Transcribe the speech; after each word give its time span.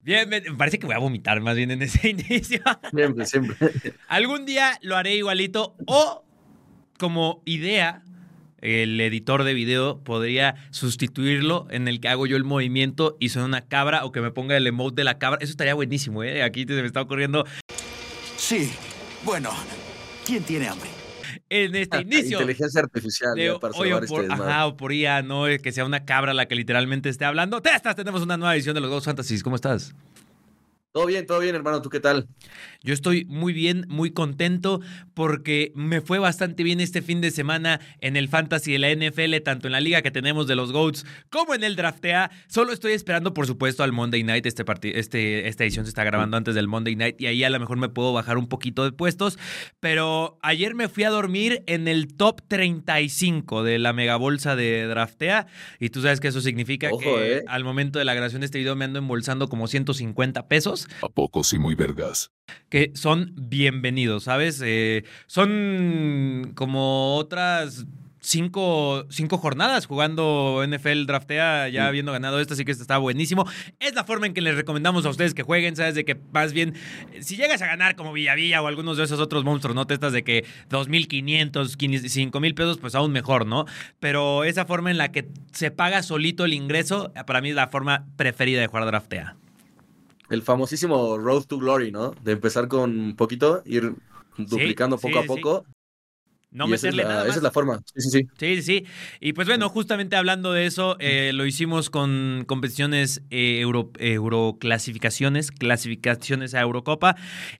Bien, 0.00 0.28
me 0.28 0.40
parece 0.40 0.80
que 0.80 0.86
voy 0.86 0.96
a 0.96 0.98
vomitar 0.98 1.40
más 1.40 1.56
bien 1.56 1.70
en 1.70 1.82
ese 1.82 2.08
inicio. 2.10 2.60
Siempre, 2.92 3.26
siempre. 3.26 3.56
Algún 4.08 4.46
día 4.46 4.78
lo 4.82 4.96
haré 4.96 5.14
igualito 5.14 5.76
o 5.86 6.24
como 6.98 7.42
idea, 7.44 8.02
el 8.60 9.00
editor 9.00 9.44
de 9.44 9.54
video 9.54 10.02
podría 10.02 10.54
sustituirlo 10.70 11.66
en 11.70 11.88
el 11.88 12.00
que 12.00 12.08
hago 12.08 12.26
yo 12.26 12.36
el 12.36 12.44
movimiento 12.44 13.16
y 13.20 13.28
suena 13.28 13.46
una 13.46 13.62
cabra 13.62 14.04
o 14.04 14.12
que 14.12 14.20
me 14.20 14.30
ponga 14.30 14.56
el 14.56 14.66
emote 14.66 14.96
de 14.96 15.04
la 15.04 15.18
cabra. 15.18 15.38
Eso 15.40 15.50
estaría 15.50 15.74
buenísimo, 15.74 16.22
¿eh? 16.24 16.42
Aquí 16.42 16.64
se 16.64 16.74
me 16.74 16.86
está 16.86 17.00
ocurriendo 17.00 17.44
Sí, 18.36 18.72
bueno, 19.24 19.50
¿quién 20.26 20.42
tiene 20.42 20.68
hambre? 20.68 21.01
En 21.52 21.74
este 21.74 22.00
inicio. 22.02 22.40
Inteligencia 22.40 22.80
artificial 22.80 23.34
de 23.34 23.46
ya 23.46 23.58
para 23.58 23.76
hoy 23.76 23.90
por, 23.90 24.24
este 24.24 24.32
ajá, 24.32 24.66
o 24.66 24.76
por 24.76 24.92
IA, 24.92 25.22
no 25.22 25.44
que 25.62 25.72
sea 25.72 25.84
una 25.84 26.04
cabra 26.04 26.32
la 26.32 26.46
que 26.48 26.54
literalmente 26.54 27.08
esté 27.08 27.24
hablando. 27.24 27.60
Testas, 27.60 27.94
tenemos 27.94 28.22
una 28.22 28.36
nueva 28.36 28.54
edición 28.54 28.74
de 28.74 28.80
los 28.80 28.90
Ghost 28.90 29.06
Fantasies. 29.06 29.42
¿Cómo 29.42 29.56
estás? 29.56 29.94
Todo 30.92 31.06
bien, 31.06 31.26
todo 31.26 31.40
bien, 31.40 31.54
hermano. 31.54 31.80
¿Tú 31.80 31.88
qué 31.88 32.00
tal? 32.00 32.28
Yo 32.82 32.94
estoy 32.94 33.24
muy 33.26 33.52
bien, 33.52 33.86
muy 33.88 34.10
contento 34.10 34.80
porque 35.14 35.72
me 35.74 36.00
fue 36.00 36.18
bastante 36.18 36.62
bien 36.62 36.80
este 36.80 37.02
fin 37.02 37.20
de 37.20 37.30
semana 37.30 37.80
en 38.00 38.16
el 38.16 38.28
Fantasy 38.28 38.72
de 38.72 38.78
la 38.78 38.92
NFL, 38.94 39.36
tanto 39.44 39.68
en 39.68 39.72
la 39.72 39.80
liga 39.80 40.02
que 40.02 40.10
tenemos 40.10 40.46
de 40.46 40.56
los 40.56 40.72
GOATs 40.72 41.04
como 41.30 41.54
en 41.54 41.64
el 41.64 41.76
Draftea. 41.76 42.30
Solo 42.48 42.72
estoy 42.72 42.92
esperando, 42.92 43.34
por 43.34 43.46
supuesto, 43.46 43.82
al 43.82 43.92
Monday 43.92 44.22
Night. 44.22 44.46
Este 44.46 44.64
este, 44.94 45.48
esta 45.48 45.64
edición 45.64 45.84
se 45.84 45.90
está 45.90 46.04
grabando 46.04 46.36
antes 46.36 46.54
del 46.54 46.68
Monday 46.68 46.96
Night 46.96 47.20
y 47.20 47.26
ahí 47.26 47.44
a 47.44 47.50
lo 47.50 47.60
mejor 47.60 47.76
me 47.76 47.88
puedo 47.88 48.12
bajar 48.12 48.38
un 48.38 48.48
poquito 48.48 48.84
de 48.84 48.92
puestos. 48.92 49.38
Pero 49.80 50.38
ayer 50.42 50.74
me 50.74 50.88
fui 50.88 51.04
a 51.04 51.10
dormir 51.10 51.62
en 51.66 51.88
el 51.88 52.14
top 52.14 52.42
35 52.48 53.62
de 53.62 53.78
la 53.78 53.92
mega 53.92 54.16
bolsa 54.16 54.56
de 54.56 54.86
Draftea 54.86 55.46
y 55.78 55.90
tú 55.90 56.02
sabes 56.02 56.20
que 56.20 56.28
eso 56.28 56.40
significa 56.40 56.88
Ojo, 56.90 57.00
que 57.00 57.38
eh. 57.38 57.42
al 57.46 57.64
momento 57.64 57.98
de 57.98 58.04
la 58.04 58.14
grabación 58.14 58.40
de 58.40 58.46
este 58.46 58.58
video 58.58 58.76
me 58.76 58.84
ando 58.84 58.98
embolsando 58.98 59.48
como 59.48 59.66
150 59.66 60.48
pesos 60.48 60.88
¿A 61.02 61.08
poco 61.08 61.44
sí 61.44 61.58
muy 61.58 61.74
vergas? 61.74 62.30
Que 62.72 62.90
son 62.94 63.34
bienvenidos, 63.36 64.24
¿sabes? 64.24 64.62
Eh, 64.64 65.04
son 65.26 66.52
como 66.54 67.16
otras 67.16 67.84
cinco, 68.18 69.04
cinco 69.10 69.36
jornadas 69.36 69.84
jugando 69.84 70.64
NFL 70.66 71.04
Draftea, 71.04 71.68
ya 71.68 71.86
habiendo 71.86 72.12
ganado 72.12 72.40
esta, 72.40 72.54
así 72.54 72.64
que 72.64 72.72
esto 72.72 72.80
está 72.80 72.96
buenísimo. 72.96 73.44
Es 73.78 73.94
la 73.94 74.04
forma 74.04 74.26
en 74.26 74.32
que 74.32 74.40
les 74.40 74.54
recomendamos 74.54 75.04
a 75.04 75.10
ustedes 75.10 75.34
que 75.34 75.42
jueguen, 75.42 75.76
¿sabes? 75.76 75.94
De 75.94 76.06
que 76.06 76.14
más 76.32 76.54
bien, 76.54 76.72
si 77.20 77.36
llegas 77.36 77.60
a 77.60 77.66
ganar 77.66 77.94
como 77.94 78.14
Villavilla 78.14 78.62
o 78.62 78.66
algunos 78.68 78.96
de 78.96 79.04
esos 79.04 79.20
otros 79.20 79.44
monstruos, 79.44 79.76
¿no? 79.76 79.86
Testas 79.86 80.14
de 80.14 80.24
que 80.24 80.46
2.500, 80.70 81.76
5.000 81.76 82.54
pesos, 82.54 82.78
pues 82.78 82.94
aún 82.94 83.12
mejor, 83.12 83.44
¿no? 83.44 83.66
Pero 84.00 84.44
esa 84.44 84.64
forma 84.64 84.90
en 84.90 84.96
la 84.96 85.12
que 85.12 85.28
se 85.52 85.70
paga 85.70 86.02
solito 86.02 86.46
el 86.46 86.54
ingreso, 86.54 87.12
para 87.26 87.42
mí 87.42 87.50
es 87.50 87.54
la 87.54 87.68
forma 87.68 88.06
preferida 88.16 88.62
de 88.62 88.66
jugar 88.66 88.86
Draftea. 88.86 89.36
El 90.32 90.40
famosísimo 90.40 91.18
Road 91.18 91.44
to 91.44 91.58
Glory, 91.58 91.92
¿no? 91.92 92.12
De 92.22 92.32
empezar 92.32 92.66
con 92.66 93.16
poquito, 93.16 93.62
ir 93.66 93.94
duplicando 94.38 94.96
sí, 94.96 95.06
poco 95.06 95.18
a 95.18 95.22
sí. 95.22 95.28
poco. 95.28 95.66
No 96.50 96.66
y 96.68 96.72
esa 96.72 96.88
es, 96.88 96.94
meterle 96.94 97.02
la, 97.02 97.08
nada 97.08 97.28
esa 97.28 97.36
es 97.36 97.42
la 97.42 97.50
forma. 97.50 97.82
Sí, 97.94 98.00
sí, 98.00 98.10
sí. 98.10 98.28
Sí, 98.38 98.56
sí, 98.56 98.62
sí. 98.62 98.86
Y 99.20 99.34
pues 99.34 99.46
bueno, 99.46 99.68
justamente 99.68 100.16
hablando 100.16 100.52
de 100.52 100.64
eso, 100.64 100.96
eh, 101.00 101.32
lo 101.34 101.44
hicimos 101.44 101.90
con 101.90 102.44
competiciones 102.46 103.20
eh, 103.28 103.60
euro, 103.60 103.90
euroclasificaciones, 103.98 105.50
clasificaciones 105.50 106.54
a 106.54 106.62
Eurocopa. 106.62 107.14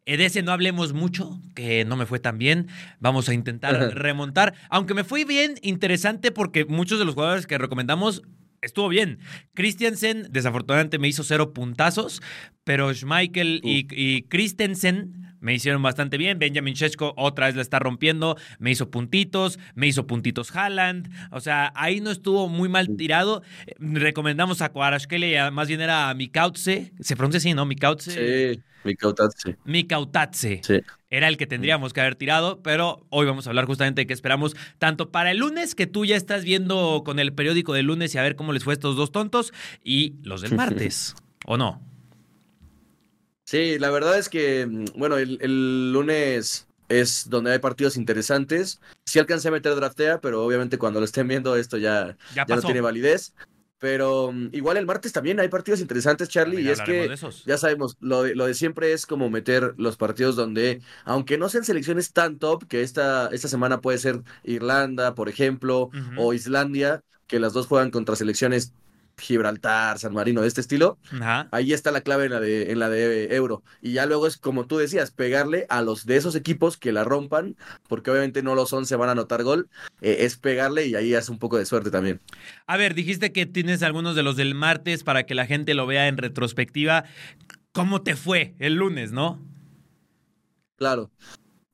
Eh, 0.06 0.16
de 0.16 0.24
ese 0.24 0.42
no 0.42 0.52
hablemos 0.52 0.94
mucho, 0.94 1.38
que 1.54 1.84
no 1.84 1.96
me 1.96 2.06
fue 2.06 2.20
tan 2.20 2.38
bien. 2.38 2.68
Vamos 3.00 3.28
a 3.28 3.34
intentar 3.34 3.94
remontar. 3.94 4.54
Aunque 4.70 4.94
me 4.94 5.04
fue 5.04 5.26
bien, 5.26 5.56
interesante 5.60 6.32
porque 6.32 6.64
muchos 6.64 6.98
de 6.98 7.04
los 7.04 7.14
jugadores 7.14 7.46
que 7.46 7.58
recomendamos 7.58 8.22
estuvo 8.62 8.88
bien. 8.88 9.18
Christiansen, 9.54 10.28
desafortunadamente, 10.30 10.98
me 10.98 11.08
hizo 11.08 11.24
cero 11.24 11.52
puntazos, 11.52 12.22
pero 12.64 12.92
Schmeichel 12.94 13.60
y, 13.62 13.86
y 13.90 14.22
Christensen 14.22 15.36
me 15.40 15.52
hicieron 15.52 15.82
bastante 15.82 16.16
bien. 16.16 16.38
Benjamin 16.38 16.74
Sheshko 16.74 17.14
otra 17.16 17.46
vez 17.46 17.56
la 17.56 17.62
está 17.62 17.80
rompiendo. 17.80 18.36
Me 18.60 18.70
hizo 18.70 18.90
puntitos, 18.90 19.58
me 19.74 19.88
hizo 19.88 20.06
puntitos 20.06 20.54
Haaland. 20.54 21.10
O 21.32 21.40
sea, 21.40 21.72
ahí 21.74 22.00
no 22.00 22.12
estuvo 22.12 22.48
muy 22.48 22.68
mal 22.68 22.96
tirado. 22.96 23.42
Recomendamos 23.78 24.62
a 24.62 24.70
Kvaratskhelia, 24.70 25.50
más 25.50 25.66
bien 25.66 25.80
era 25.80 26.08
a 26.08 26.14
Mikautse. 26.14 26.92
Se 27.00 27.16
pronuncia 27.16 27.38
así, 27.38 27.54
¿no? 27.54 27.66
Mikautse. 27.66 28.54
Sí, 28.54 28.62
mi 28.84 28.94
Kautatse. 28.94 29.56
Mikautatse. 29.64 30.60
Sí. 30.62 30.80
Era 31.12 31.28
el 31.28 31.36
que 31.36 31.46
tendríamos 31.46 31.92
que 31.92 32.00
haber 32.00 32.16
tirado, 32.16 32.62
pero 32.62 33.04
hoy 33.10 33.26
vamos 33.26 33.46
a 33.46 33.50
hablar 33.50 33.66
justamente 33.66 34.00
de 34.00 34.06
qué 34.06 34.14
esperamos 34.14 34.56
tanto 34.78 35.10
para 35.10 35.30
el 35.30 35.36
lunes, 35.36 35.74
que 35.74 35.86
tú 35.86 36.06
ya 36.06 36.16
estás 36.16 36.42
viendo 36.42 37.02
con 37.04 37.18
el 37.18 37.34
periódico 37.34 37.74
del 37.74 37.84
lunes 37.84 38.14
y 38.14 38.18
a 38.18 38.22
ver 38.22 38.34
cómo 38.34 38.54
les 38.54 38.64
fue 38.64 38.72
a 38.72 38.76
estos 38.76 38.96
dos 38.96 39.12
tontos, 39.12 39.52
y 39.84 40.14
los 40.22 40.40
del 40.40 40.54
martes, 40.54 41.14
¿o 41.44 41.58
no? 41.58 41.82
Sí, 43.44 43.78
la 43.78 43.90
verdad 43.90 44.18
es 44.18 44.30
que, 44.30 44.66
mm, 44.66 44.84
bueno, 44.96 45.18
el, 45.18 45.36
el 45.42 45.92
lunes 45.92 46.66
es 46.88 47.28
donde 47.28 47.52
hay 47.52 47.58
partidos 47.58 47.98
interesantes. 47.98 48.80
Sí 49.04 49.18
alcancé 49.18 49.48
a 49.48 49.50
meter 49.50 49.74
draftea, 49.74 50.18
pero 50.22 50.42
obviamente 50.42 50.78
cuando 50.78 50.98
lo 50.98 51.04
estén 51.04 51.28
viendo 51.28 51.56
esto 51.56 51.76
ya, 51.76 52.16
Ya 52.34 52.46
ya 52.46 52.56
no 52.56 52.62
tiene 52.62 52.80
validez. 52.80 53.34
Pero 53.82 54.30
mm, 54.30 54.50
igual 54.52 54.76
el 54.76 54.86
martes 54.86 55.12
también 55.12 55.40
hay 55.40 55.48
partidos 55.48 55.80
interesantes, 55.80 56.28
Charlie, 56.28 56.64
También 56.64 56.68
y 56.68 57.10
es 57.10 57.18
que 57.18 57.42
ya 57.44 57.58
sabemos, 57.58 57.96
lo 57.98 58.22
de, 58.22 58.36
lo 58.36 58.46
de 58.46 58.54
siempre 58.54 58.92
es 58.92 59.06
como 59.06 59.28
meter 59.28 59.74
los 59.76 59.96
partidos 59.96 60.36
donde, 60.36 60.80
aunque 61.04 61.36
no 61.36 61.48
sean 61.48 61.64
selecciones 61.64 62.12
tan 62.12 62.38
top, 62.38 62.68
que 62.68 62.82
esta, 62.82 63.26
esta 63.32 63.48
semana 63.48 63.80
puede 63.80 63.98
ser 63.98 64.22
Irlanda, 64.44 65.16
por 65.16 65.28
ejemplo, 65.28 65.90
o 66.16 66.32
Islandia, 66.32 67.02
que 67.26 67.40
las 67.40 67.54
dos 67.54 67.66
juegan 67.66 67.90
contra 67.90 68.14
selecciones 68.14 68.72
Gibraltar, 69.18 69.98
San 69.98 70.14
Marino, 70.14 70.42
de 70.42 70.48
este 70.48 70.60
estilo, 70.60 70.98
Ajá. 71.12 71.48
ahí 71.52 71.72
está 71.72 71.90
la 71.90 72.00
clave 72.00 72.26
en 72.26 72.32
la 72.32 72.40
de, 72.40 72.72
en 72.72 72.78
la 72.78 72.88
de 72.88 73.34
Euro. 73.34 73.62
Y 73.80 73.92
ya 73.92 74.06
luego 74.06 74.26
es 74.26 74.36
como 74.36 74.66
tú 74.66 74.78
decías, 74.78 75.10
pegarle 75.10 75.66
a 75.68 75.82
los 75.82 76.06
de 76.06 76.16
esos 76.16 76.34
equipos 76.34 76.76
que 76.76 76.92
la 76.92 77.04
rompan, 77.04 77.56
porque 77.88 78.10
obviamente 78.10 78.42
no 78.42 78.54
lo 78.54 78.66
son, 78.66 78.86
se 78.86 78.96
van 78.96 79.08
a 79.08 79.12
anotar 79.12 79.42
gol, 79.42 79.68
eh, 80.00 80.18
es 80.20 80.36
pegarle 80.36 80.86
y 80.86 80.94
ahí 80.94 81.14
hace 81.14 81.32
un 81.32 81.38
poco 81.38 81.58
de 81.58 81.66
suerte 81.66 81.90
también. 81.90 82.20
A 82.66 82.76
ver, 82.76 82.94
dijiste 82.94 83.32
que 83.32 83.46
tienes 83.46 83.82
algunos 83.82 84.16
de 84.16 84.22
los 84.22 84.36
del 84.36 84.54
martes 84.54 85.04
para 85.04 85.24
que 85.24 85.34
la 85.34 85.46
gente 85.46 85.74
lo 85.74 85.86
vea 85.86 86.08
en 86.08 86.16
retrospectiva. 86.18 87.04
¿Cómo 87.72 88.02
te 88.02 88.16
fue 88.16 88.54
el 88.58 88.74
lunes, 88.74 89.12
no? 89.12 89.40
Claro. 90.76 91.10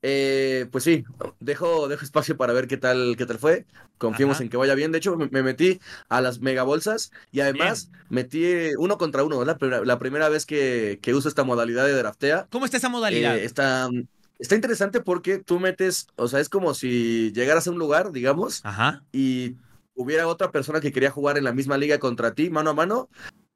Eh, 0.03 0.67
pues 0.71 0.85
sí, 0.85 1.05
dejo, 1.41 1.89
dejo 1.89 2.05
espacio 2.05 2.37
para 2.37 2.53
ver 2.53 2.69
qué 2.69 2.77
tal, 2.77 3.17
qué 3.17 3.27
tal 3.27 3.39
fue. 3.39 3.67
Confiemos 3.99 4.37
Ajá. 4.37 4.45
en 4.45 4.51
que 4.51 4.57
vaya 4.57 4.75
bien. 4.75 4.93
De 4.93 4.99
hecho, 4.99 5.17
me, 5.17 5.29
me 5.31 5.43
metí 5.43 5.81
a 6.09 6.21
las 6.21 6.41
megabolsas 6.41 7.11
y 7.33 7.41
además 7.41 7.91
metí 8.09 8.45
uno 8.79 8.97
contra 8.97 9.25
uno. 9.25 9.45
La, 9.45 9.59
la 9.85 9.99
primera 9.99 10.29
vez 10.29 10.47
que, 10.47 10.99
que 11.03 11.15
uso 11.15 11.29
esta 11.29 11.43
modalidad 11.45 11.85
de 11.85 11.95
draftea. 11.95 12.47
¿Cómo 12.51 12.65
está 12.65 12.77
esa 12.77 12.89
modalidad? 12.89 13.37
Eh, 13.37 13.45
está, 13.45 13.89
está 14.39 14.55
interesante 14.55 15.01
porque 15.01 15.39
tú 15.39 15.59
metes, 15.59 16.07
o 16.17 16.29
sea, 16.29 16.39
es 16.39 16.49
como 16.49 16.75
si 16.75 17.33
llegaras 17.33 17.67
a 17.67 17.73
un 17.73 17.79
lugar, 17.79 18.13
digamos, 18.13 18.61
Ajá. 18.65 19.03
y 19.11 19.57
hubiera 19.95 20.29
otra 20.29 20.53
persona 20.53 20.81
que 20.81 20.93
quería 20.93 21.11
jugar 21.11 21.39
en 21.39 21.45
la 21.45 21.53
misma 21.53 21.77
liga 21.77 21.99
contra 21.99 22.35
ti, 22.35 22.51
mano 22.51 22.71
a 22.71 22.75
mano, 22.75 23.09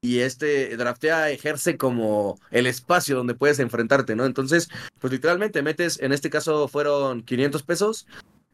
y 0.05 0.19
este 0.19 0.77
draftea 0.77 1.31
ejerce 1.31 1.77
como 1.79 2.39
el 2.51 2.67
espacio 2.67 3.17
donde 3.17 3.35
puedes 3.35 3.61
enfrentarte, 3.61 4.17
¿no? 4.17 4.27
Entonces, 4.27 4.69
pues 4.99 5.13
literalmente 5.13 5.63
metes, 5.63 6.01
en 6.01 6.13
este 6.13 6.29
caso 6.29 6.67
fueron 6.67 7.23
500 7.23 7.63
pesos, 7.63 8.07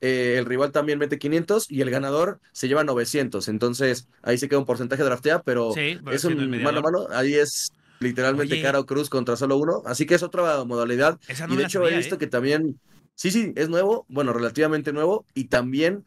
eh, 0.03 0.37
el 0.38 0.44
rival 0.44 0.72
también 0.72 0.98
mete 0.98 1.19
500 1.19 1.70
y 1.70 1.81
el 1.81 1.91
ganador 1.91 2.38
se 2.53 2.69
lleva 2.69 2.84
900, 2.84 3.48
entonces 3.48 4.08
ahí 4.22 4.37
se 4.37 4.47
queda 4.48 4.58
un 4.58 4.66
porcentaje 4.66 5.03
de 5.03 5.08
draftea, 5.08 5.42
pero 5.42 5.72
Sí, 5.72 5.98
es 6.12 6.25
un 6.25 6.50
mano 6.62 6.81
a 6.81 6.82
mano, 6.82 7.06
ahí 7.10 7.34
es 7.34 7.72
literalmente 7.98 8.53
Oye. 8.53 8.62
cara 8.62 8.78
o 8.78 8.87
cruz 8.87 9.08
contra 9.08 9.34
solo 9.37 9.56
uno, 9.56 9.82
así 9.87 10.04
que 10.04 10.16
es 10.16 10.22
otra 10.22 10.62
modalidad. 10.64 11.19
No 11.48 11.54
y 11.54 11.56
de 11.56 11.64
hecho 11.64 11.81
sabía, 11.81 11.94
he 11.94 11.98
visto 11.98 12.16
¿eh? 12.16 12.19
que 12.19 12.26
también, 12.26 12.78
sí, 13.14 13.31
sí, 13.31 13.54
es 13.56 13.70
nuevo, 13.70 14.04
bueno, 14.10 14.34
relativamente 14.34 14.92
nuevo, 14.92 15.25
y 15.32 15.44
también 15.44 16.04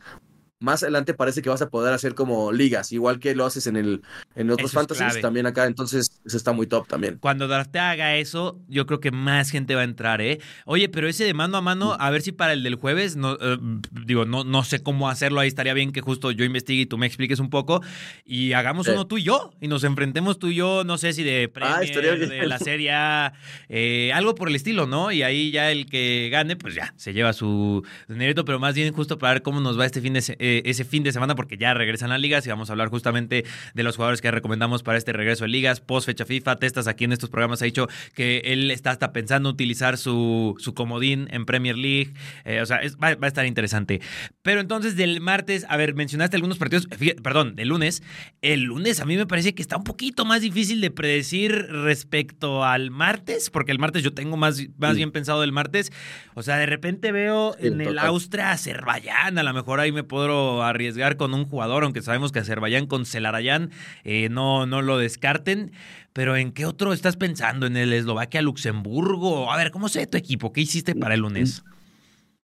más 0.61 0.83
adelante 0.83 1.13
parece 1.13 1.41
que 1.41 1.49
vas 1.49 1.61
a 1.61 1.69
poder 1.69 1.93
hacer 1.93 2.15
como 2.15 2.51
ligas, 2.53 2.91
igual 2.93 3.19
que 3.19 3.35
lo 3.35 3.45
haces 3.45 3.67
en 3.67 3.75
el 3.75 4.01
en 4.35 4.49
otros 4.49 4.71
fantasies, 4.71 5.21
también 5.21 5.45
acá, 5.45 5.65
entonces 5.65 6.21
eso 6.25 6.37
está 6.37 6.53
muy 6.53 6.67
top 6.67 6.87
también. 6.87 7.17
Cuando 7.19 7.47
Draftea 7.47 7.91
haga 7.91 8.15
eso, 8.15 8.59
yo 8.69 8.85
creo 8.85 8.99
que 9.01 9.11
más 9.11 9.49
gente 9.49 9.75
va 9.75 9.81
a 9.81 9.83
entrar, 9.83 10.21
¿eh? 10.21 10.39
Oye, 10.65 10.87
pero 10.87 11.07
ese 11.09 11.25
de 11.25 11.33
mano 11.33 11.57
a 11.57 11.61
mano, 11.61 11.97
a 11.99 12.09
ver 12.09 12.21
si 12.21 12.31
para 12.31 12.53
el 12.53 12.63
del 12.63 12.75
jueves, 12.75 13.15
no, 13.17 13.33
eh, 13.41 13.57
digo, 14.05 14.23
no, 14.25 14.43
no 14.45 14.63
sé 14.63 14.81
cómo 14.81 15.09
hacerlo, 15.09 15.39
ahí 15.41 15.47
estaría 15.49 15.73
bien 15.73 15.91
que 15.91 16.01
justo 16.01 16.31
yo 16.31 16.45
investigue 16.45 16.81
y 16.81 16.85
tú 16.85 16.97
me 16.97 17.07
expliques 17.07 17.39
un 17.39 17.49
poco 17.49 17.81
y 18.23 18.53
hagamos 18.53 18.87
uno 18.93 19.07
tú 19.07 19.17
y 19.17 19.23
yo 19.23 19.51
y 19.59 19.67
nos 19.67 19.83
enfrentemos 19.83 20.39
tú 20.39 20.47
y 20.47 20.55
yo, 20.55 20.83
no 20.83 20.97
sé 20.97 21.13
si 21.13 21.23
de 21.23 21.49
Premier, 21.49 21.83
estaría 21.83 22.13
bien. 22.13 22.29
de 22.29 22.47
la 22.47 22.59
Serie 22.59 22.91
A, 22.91 23.33
eh, 23.67 24.11
algo 24.13 24.35
por 24.35 24.47
el 24.47 24.55
estilo, 24.55 24.85
¿no? 24.87 25.11
Y 25.11 25.23
ahí 25.23 25.51
ya 25.51 25.71
el 25.71 25.87
que 25.87 26.29
gane, 26.31 26.55
pues 26.55 26.75
ya, 26.75 26.93
se 26.97 27.13
lleva 27.13 27.33
su 27.33 27.83
dinerito, 28.07 28.45
pero 28.45 28.59
más 28.59 28.75
bien 28.75 28.93
justo 28.93 29.17
para 29.17 29.33
ver 29.33 29.41
cómo 29.41 29.59
nos 29.59 29.79
va 29.79 29.85
este 29.85 30.01
fin 30.01 30.13
de, 30.13 30.21
se- 30.21 30.37
ese, 30.59 30.69
ese 30.69 30.85
fin 30.85 31.03
de 31.03 31.11
semana 31.11 31.35
porque 31.35 31.57
ya 31.57 31.73
regresan 31.73 32.09
las 32.09 32.19
ligas 32.19 32.45
y 32.45 32.49
vamos 32.49 32.69
a 32.69 32.73
hablar 32.73 32.89
justamente 32.89 33.45
de 33.73 33.83
los 33.83 33.95
jugadores 33.95 34.21
que 34.21 34.31
recomendamos 34.31 34.83
para 34.83 34.97
este 34.97 35.13
regreso 35.13 35.45
de 35.45 35.49
ligas, 35.49 35.79
post 35.79 36.05
fecha 36.05 36.25
FIFA. 36.25 36.57
Testas 36.57 36.87
aquí 36.87 37.05
en 37.05 37.13
estos 37.13 37.29
programas 37.29 37.61
ha 37.61 37.65
dicho 37.65 37.87
que 38.13 38.41
él 38.45 38.71
está 38.71 38.91
hasta 38.91 39.13
pensando 39.13 39.49
utilizar 39.49 39.97
su, 39.97 40.55
su 40.59 40.73
comodín 40.73 41.27
en 41.31 41.45
Premier 41.45 41.77
League. 41.77 42.13
Eh, 42.45 42.61
o 42.61 42.65
sea, 42.65 42.81
va, 43.01 43.15
va, 43.15 43.25
a 43.25 43.27
estar 43.27 43.45
interesante. 43.45 44.01
Pero 44.41 44.59
entonces 44.59 44.95
del 44.95 45.21
martes, 45.21 45.65
a 45.69 45.77
ver, 45.77 45.93
mencionaste 45.93 46.35
algunos 46.35 46.57
partidos, 46.57 46.87
fíjate, 46.97 47.21
perdón, 47.21 47.55
del 47.55 47.69
lunes. 47.69 48.03
El 48.41 48.63
lunes 48.63 48.99
a 48.99 49.05
mí 49.05 49.17
me 49.17 49.25
parece 49.25 49.53
que 49.53 49.61
está 49.61 49.77
un 49.77 49.83
poquito 49.83 50.25
más 50.25 50.41
difícil 50.41 50.81
de 50.81 50.91
predecir 50.91 51.51
respecto 51.51 52.63
al 52.63 52.91
martes, 52.91 53.49
porque 53.49 53.71
el 53.71 53.79
martes 53.79 54.03
yo 54.03 54.13
tengo 54.13 54.37
más, 54.37 54.61
más 54.77 54.95
bien 54.95 55.11
pensado 55.11 55.41
del 55.41 55.51
martes. 55.51 55.91
O 56.33 56.43
sea, 56.43 56.57
de 56.57 56.65
repente 56.65 57.11
veo 57.11 57.55
sí, 57.59 57.67
en 57.67 57.81
el 57.81 57.99
Austria 57.99 58.51
Azerbaiyán, 58.51 59.37
a 59.37 59.43
lo 59.43 59.53
mejor 59.53 59.79
ahí 59.79 59.91
me 59.91 60.03
puedo 60.03 60.40
arriesgar 60.63 61.17
con 61.17 61.33
un 61.33 61.45
jugador, 61.45 61.83
aunque 61.83 62.01
sabemos 62.01 62.31
que 62.31 62.39
Azerbaiyán 62.39 62.87
con 62.87 63.05
Celarayán 63.05 63.71
eh, 64.03 64.29
no, 64.29 64.65
no 64.65 64.81
lo 64.81 64.97
descarten. 64.97 65.71
Pero 66.13 66.35
¿en 66.35 66.51
qué 66.51 66.65
otro 66.65 66.93
estás 66.93 67.15
pensando? 67.15 67.65
¿En 67.65 67.77
el 67.77 67.93
Eslovaquia-Luxemburgo? 67.93 69.51
A 69.51 69.57
ver, 69.57 69.71
¿cómo 69.71 69.87
sé 69.87 70.07
tu 70.07 70.17
equipo? 70.17 70.51
¿Qué 70.51 70.61
hiciste 70.61 70.95
para 70.95 71.13
el 71.13 71.21
lunes? 71.21 71.63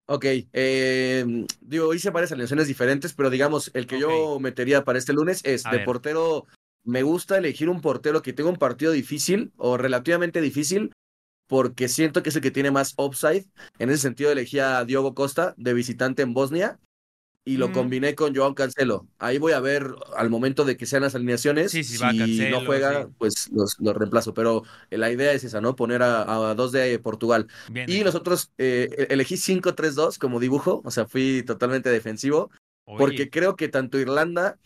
Ok, 0.09 0.25
eh, 0.53 1.45
digo, 1.59 1.93
hice 1.93 2.11
varias 2.11 2.31
alineaciones 2.31 2.67
diferentes, 2.67 3.13
pero 3.13 3.29
digamos, 3.29 3.71
el 3.73 3.87
que 3.87 3.97
okay. 3.97 4.07
yo 4.07 4.39
metería 4.39 4.85
para 4.85 4.97
este 4.97 5.11
lunes 5.11 5.41
es 5.43 5.65
a 5.65 5.71
de 5.71 5.77
ver. 5.77 5.85
portero. 5.85 6.45
Me 6.85 7.03
gusta 7.03 7.37
elegir 7.37 7.67
un 7.67 7.81
portero 7.81 8.21
que 8.21 8.31
tenga 8.31 8.49
un 8.49 8.55
partido 8.55 8.93
difícil 8.93 9.51
o 9.57 9.75
relativamente 9.75 10.39
difícil, 10.39 10.93
porque 11.47 11.89
siento 11.89 12.23
que 12.23 12.29
es 12.29 12.35
el 12.37 12.41
que 12.41 12.51
tiene 12.51 12.71
más 12.71 12.93
upside. 12.97 13.45
En 13.79 13.89
ese 13.89 14.03
sentido, 14.03 14.31
elegí 14.31 14.59
a 14.59 14.85
Diogo 14.85 15.13
Costa 15.13 15.53
de 15.57 15.73
visitante 15.73 16.21
en 16.21 16.33
Bosnia 16.33 16.79
y 17.47 17.55
lo 17.55 17.69
mm. 17.69 17.71
combiné 17.71 18.13
con 18.13 18.35
Joan 18.35 18.53
Cancelo. 18.53 19.07
Ahí 19.19 19.37
voy 19.37 19.53
a 19.53 19.61
ver 19.61 19.95
al 20.17 20.29
momento 20.29 20.65
de 20.65 20.75
que 20.75 20.85
sean 20.85 21.03
las 21.03 21.15
alineaciones. 21.15 21.71
Sí, 21.71 21.81
sí, 21.85 21.93
si 21.93 22.03
va 22.03 22.09
Cancelo, 22.09 22.59
no 22.59 22.65
juega, 22.65 23.05
sí. 23.05 23.09
pues 23.17 23.49
los, 23.53 23.79
los, 23.79 23.95
reemplazo. 23.95 24.33
Pero 24.33 24.63
la 24.89 25.09
idea 25.09 25.31
es 25.31 25.45
esa, 25.45 25.61
¿no? 25.61 25.73
Poner 25.77 26.03
a, 26.03 26.49
a 26.49 26.55
dos 26.55 26.73
de 26.73 26.99
Portugal. 26.99 27.47
Bien, 27.71 27.89
y 27.89 28.03
los 28.03 28.15
otros, 28.15 28.51
eh, 28.57 29.07
elegí 29.09 29.35
5-3-2 29.35 30.17
como 30.17 30.41
dibujo, 30.41 30.81
o 30.83 30.91
sea, 30.91 31.05
fui 31.05 31.41
totalmente 31.43 31.89
defensivo, 31.89 32.51
Oye. 32.83 32.97
porque 32.97 33.29
creo 33.29 33.55
que 33.55 33.69
tanto 33.69 33.97
Irlanda 33.97 34.57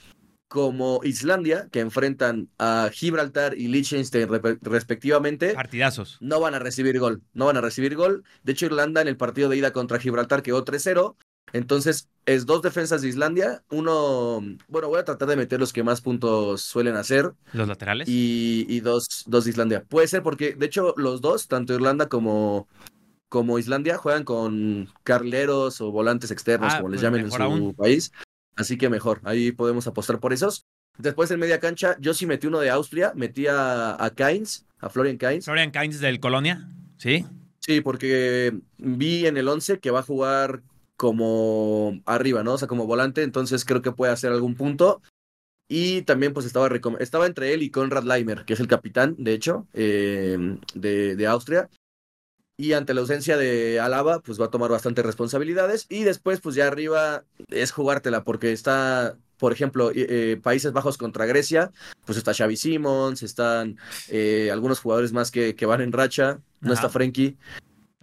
como 0.48 1.02
Islandia, 1.04 1.70
que 1.72 1.82
enfrentan 1.82 2.50
a 2.58 2.90
Gibraltar 2.92 3.58
y 3.58 3.68
Liechtenstein 3.68 4.28
respectivamente, 4.62 5.54
partidazos. 5.54 6.18
No 6.20 6.40
van 6.40 6.56
a 6.56 6.60
recibir 6.60 7.00
gol, 7.00 7.22
no 7.34 7.46
van 7.46 7.58
a 7.58 7.62
recibir 7.62 7.96
gol. 7.96 8.24
De 8.44 8.54
hecho, 8.54 8.66
Irlanda 8.66 9.02
en 9.02 9.08
el 9.08 9.18
partido 9.18 9.50
de 9.50 9.58
ida 9.58 9.72
contra 9.72 10.00
Gibraltar 10.00 10.42
quedó 10.42 10.66
3-0. 10.66 11.16
Entonces, 11.54 12.08
es 12.26 12.46
dos 12.46 12.62
defensas 12.62 13.02
de 13.02 13.10
Islandia, 13.10 13.64
uno, 13.70 14.42
bueno, 14.68 14.88
voy 14.88 15.00
a 15.00 15.06
tratar 15.06 15.28
de 15.28 15.36
meter 15.36 15.60
los 15.60 15.74
que 15.74 15.84
más 15.84 16.02
puntos 16.02 16.62
suelen 16.62 16.96
hacer. 16.96 17.34
¿Los 17.54 17.68
laterales? 17.68 18.08
Y, 18.08 18.66
y 18.70 18.80
dos, 18.80 19.24
dos 19.28 19.44
de 19.46 19.50
Islandia. 19.52 19.84
Puede 19.84 20.08
ser 20.08 20.24
porque, 20.24 20.54
de 20.54 20.66
hecho, 20.66 20.94
los 20.98 21.20
dos, 21.22 21.48
tanto 21.48 21.74
Irlanda 21.74 22.08
como, 22.08 22.68
como 23.28 23.60
Islandia, 23.60 23.98
juegan 23.98 24.24
con 24.24 24.88
carleros 25.04 25.82
o 25.82 25.92
volantes 25.92 26.32
externos, 26.32 26.74
Ah, 26.74 26.78
como 26.78 26.90
les 26.90 27.00
pues 27.00 27.04
llamen 27.04 27.26
en 27.26 27.32
su 27.32 27.42
aún. 27.42 27.74
país. 27.74 28.12
Así 28.56 28.78
que 28.78 28.90
mejor, 28.90 29.20
ahí 29.24 29.52
podemos 29.52 29.88
apostar 29.88 30.20
por 30.20 30.32
esos. 30.34 30.66
Después 30.98 31.32
en 31.32 31.40
media 31.40 31.60
cancha, 31.60 31.98
yo 32.00 32.14
sí 32.14 32.26
metí 32.26 32.48
uno 32.48 32.60
de 32.60 32.70
Austria, 32.70 33.14
metí 33.16 33.48
a, 33.48 34.02
a 34.04 34.10
Kainz, 34.12 34.66
a 34.80 34.90
Florian 34.90 35.18
Kainz. 35.18 35.46
Florian 35.46 35.72
Kainz 35.72 36.00
del 36.00 36.20
Colonia, 36.20 36.70
¿sí? 36.98 37.26
Sí, 37.60 37.82
porque 37.82 38.54
vi 38.78 39.26
en 39.26 39.38
el 39.38 39.48
11 39.48 39.80
que 39.80 39.90
va 39.92 40.00
a 40.00 40.04
jugar 40.04 40.62
como 41.02 42.00
arriba, 42.06 42.44
¿no? 42.44 42.54
O 42.54 42.58
sea, 42.60 42.68
como 42.68 42.86
volante, 42.86 43.24
entonces 43.24 43.66
creo 43.66 43.82
que 43.82 43.92
puede 43.92 44.12
hacer 44.12 44.32
algún 44.32 44.54
punto. 44.54 45.02
Y 45.68 46.04
también 46.04 46.32
pues 46.32 46.46
estaba, 46.46 46.70
estaba 47.00 47.26
entre 47.26 47.56
él 47.56 47.64
y 47.64 47.72
Konrad 47.72 48.04
Leimer, 48.04 48.46
que 48.46 48.54
es 48.54 48.60
el 48.60 48.68
capitán, 48.68 49.16
de 49.18 49.34
hecho, 49.34 49.66
eh, 49.74 50.60
de, 50.76 51.16
de 51.16 51.28
Austria. 51.28 51.72
Y 52.56 52.74
ante 52.74 52.94
la 52.94 53.02
ausencia 53.02 53.36
de 53.36 53.80
Alaba, 53.80 54.20
pues 54.20 54.40
va 54.40 54.46
a 54.46 54.52
tomar 54.52 54.70
bastantes 54.70 55.04
responsabilidades. 55.04 55.88
Y 55.90 56.04
después, 56.04 56.40
pues 56.40 56.54
ya 56.54 56.68
arriba 56.68 57.24
es 57.48 57.72
jugártela, 57.72 58.24
porque 58.24 58.52
está, 58.52 59.18
por 59.38 59.54
ejemplo, 59.54 59.92
eh, 59.96 60.40
Países 60.44 60.72
Bajos 60.72 61.00
contra 61.00 61.26
Grecia, 61.26 61.72
pues 62.06 62.20
está 62.20 62.36
Xavi 62.36 62.58
Simons, 62.58 63.24
están 63.24 63.80
eh, 64.08 64.52
algunos 64.52 64.80
jugadores 64.80 65.14
más 65.14 65.32
que, 65.32 65.56
que, 65.56 65.66
van 65.66 65.82
en 65.82 65.94
racha, 65.94 66.42
no 66.60 66.74
Ajá. 66.74 66.76
está 66.76 66.90
Frenkie. 66.90 67.40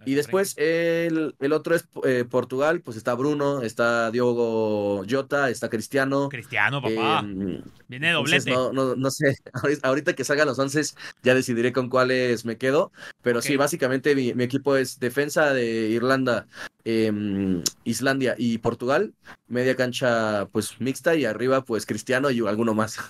Y 0.05 0.15
después 0.15 0.55
el, 0.57 1.35
el 1.39 1.53
otro 1.53 1.75
es 1.75 1.87
eh, 2.05 2.25
Portugal, 2.29 2.81
pues 2.81 2.95
está 2.95 3.15
Bruno, 3.15 3.61
está 3.61 4.11
Diogo 4.11 5.03
Jota, 5.09 5.49
está 5.49 5.69
Cristiano. 5.69 6.29
Cristiano, 6.29 6.81
papá. 6.81 7.25
Eh, 7.25 7.61
Viene 7.87 8.11
doblete. 8.11 8.51
No, 8.51 8.71
no, 8.71 8.95
no, 8.95 9.11
sé, 9.11 9.35
ahorita 9.83 10.13
que 10.13 10.23
salgan 10.23 10.47
los 10.47 10.59
once 10.59 10.81
ya 11.21 11.35
decidiré 11.35 11.73
con 11.73 11.89
cuáles 11.89 12.45
me 12.45 12.57
quedo. 12.57 12.91
Pero 13.21 13.39
okay. 13.39 13.51
sí, 13.51 13.57
básicamente 13.57 14.15
mi, 14.15 14.33
mi, 14.33 14.45
equipo 14.45 14.77
es 14.77 14.99
defensa 14.99 15.53
de 15.53 15.89
Irlanda, 15.89 16.47
eh, 16.91 17.63
Islandia 17.83 18.35
y 18.37 18.57
Portugal, 18.57 19.13
media 19.47 19.75
cancha 19.75 20.47
pues 20.51 20.79
mixta 20.79 21.15
y 21.15 21.25
arriba 21.25 21.63
pues 21.63 21.85
Cristiano 21.85 22.31
y 22.31 22.39
alguno 22.47 22.73
más. 22.73 22.97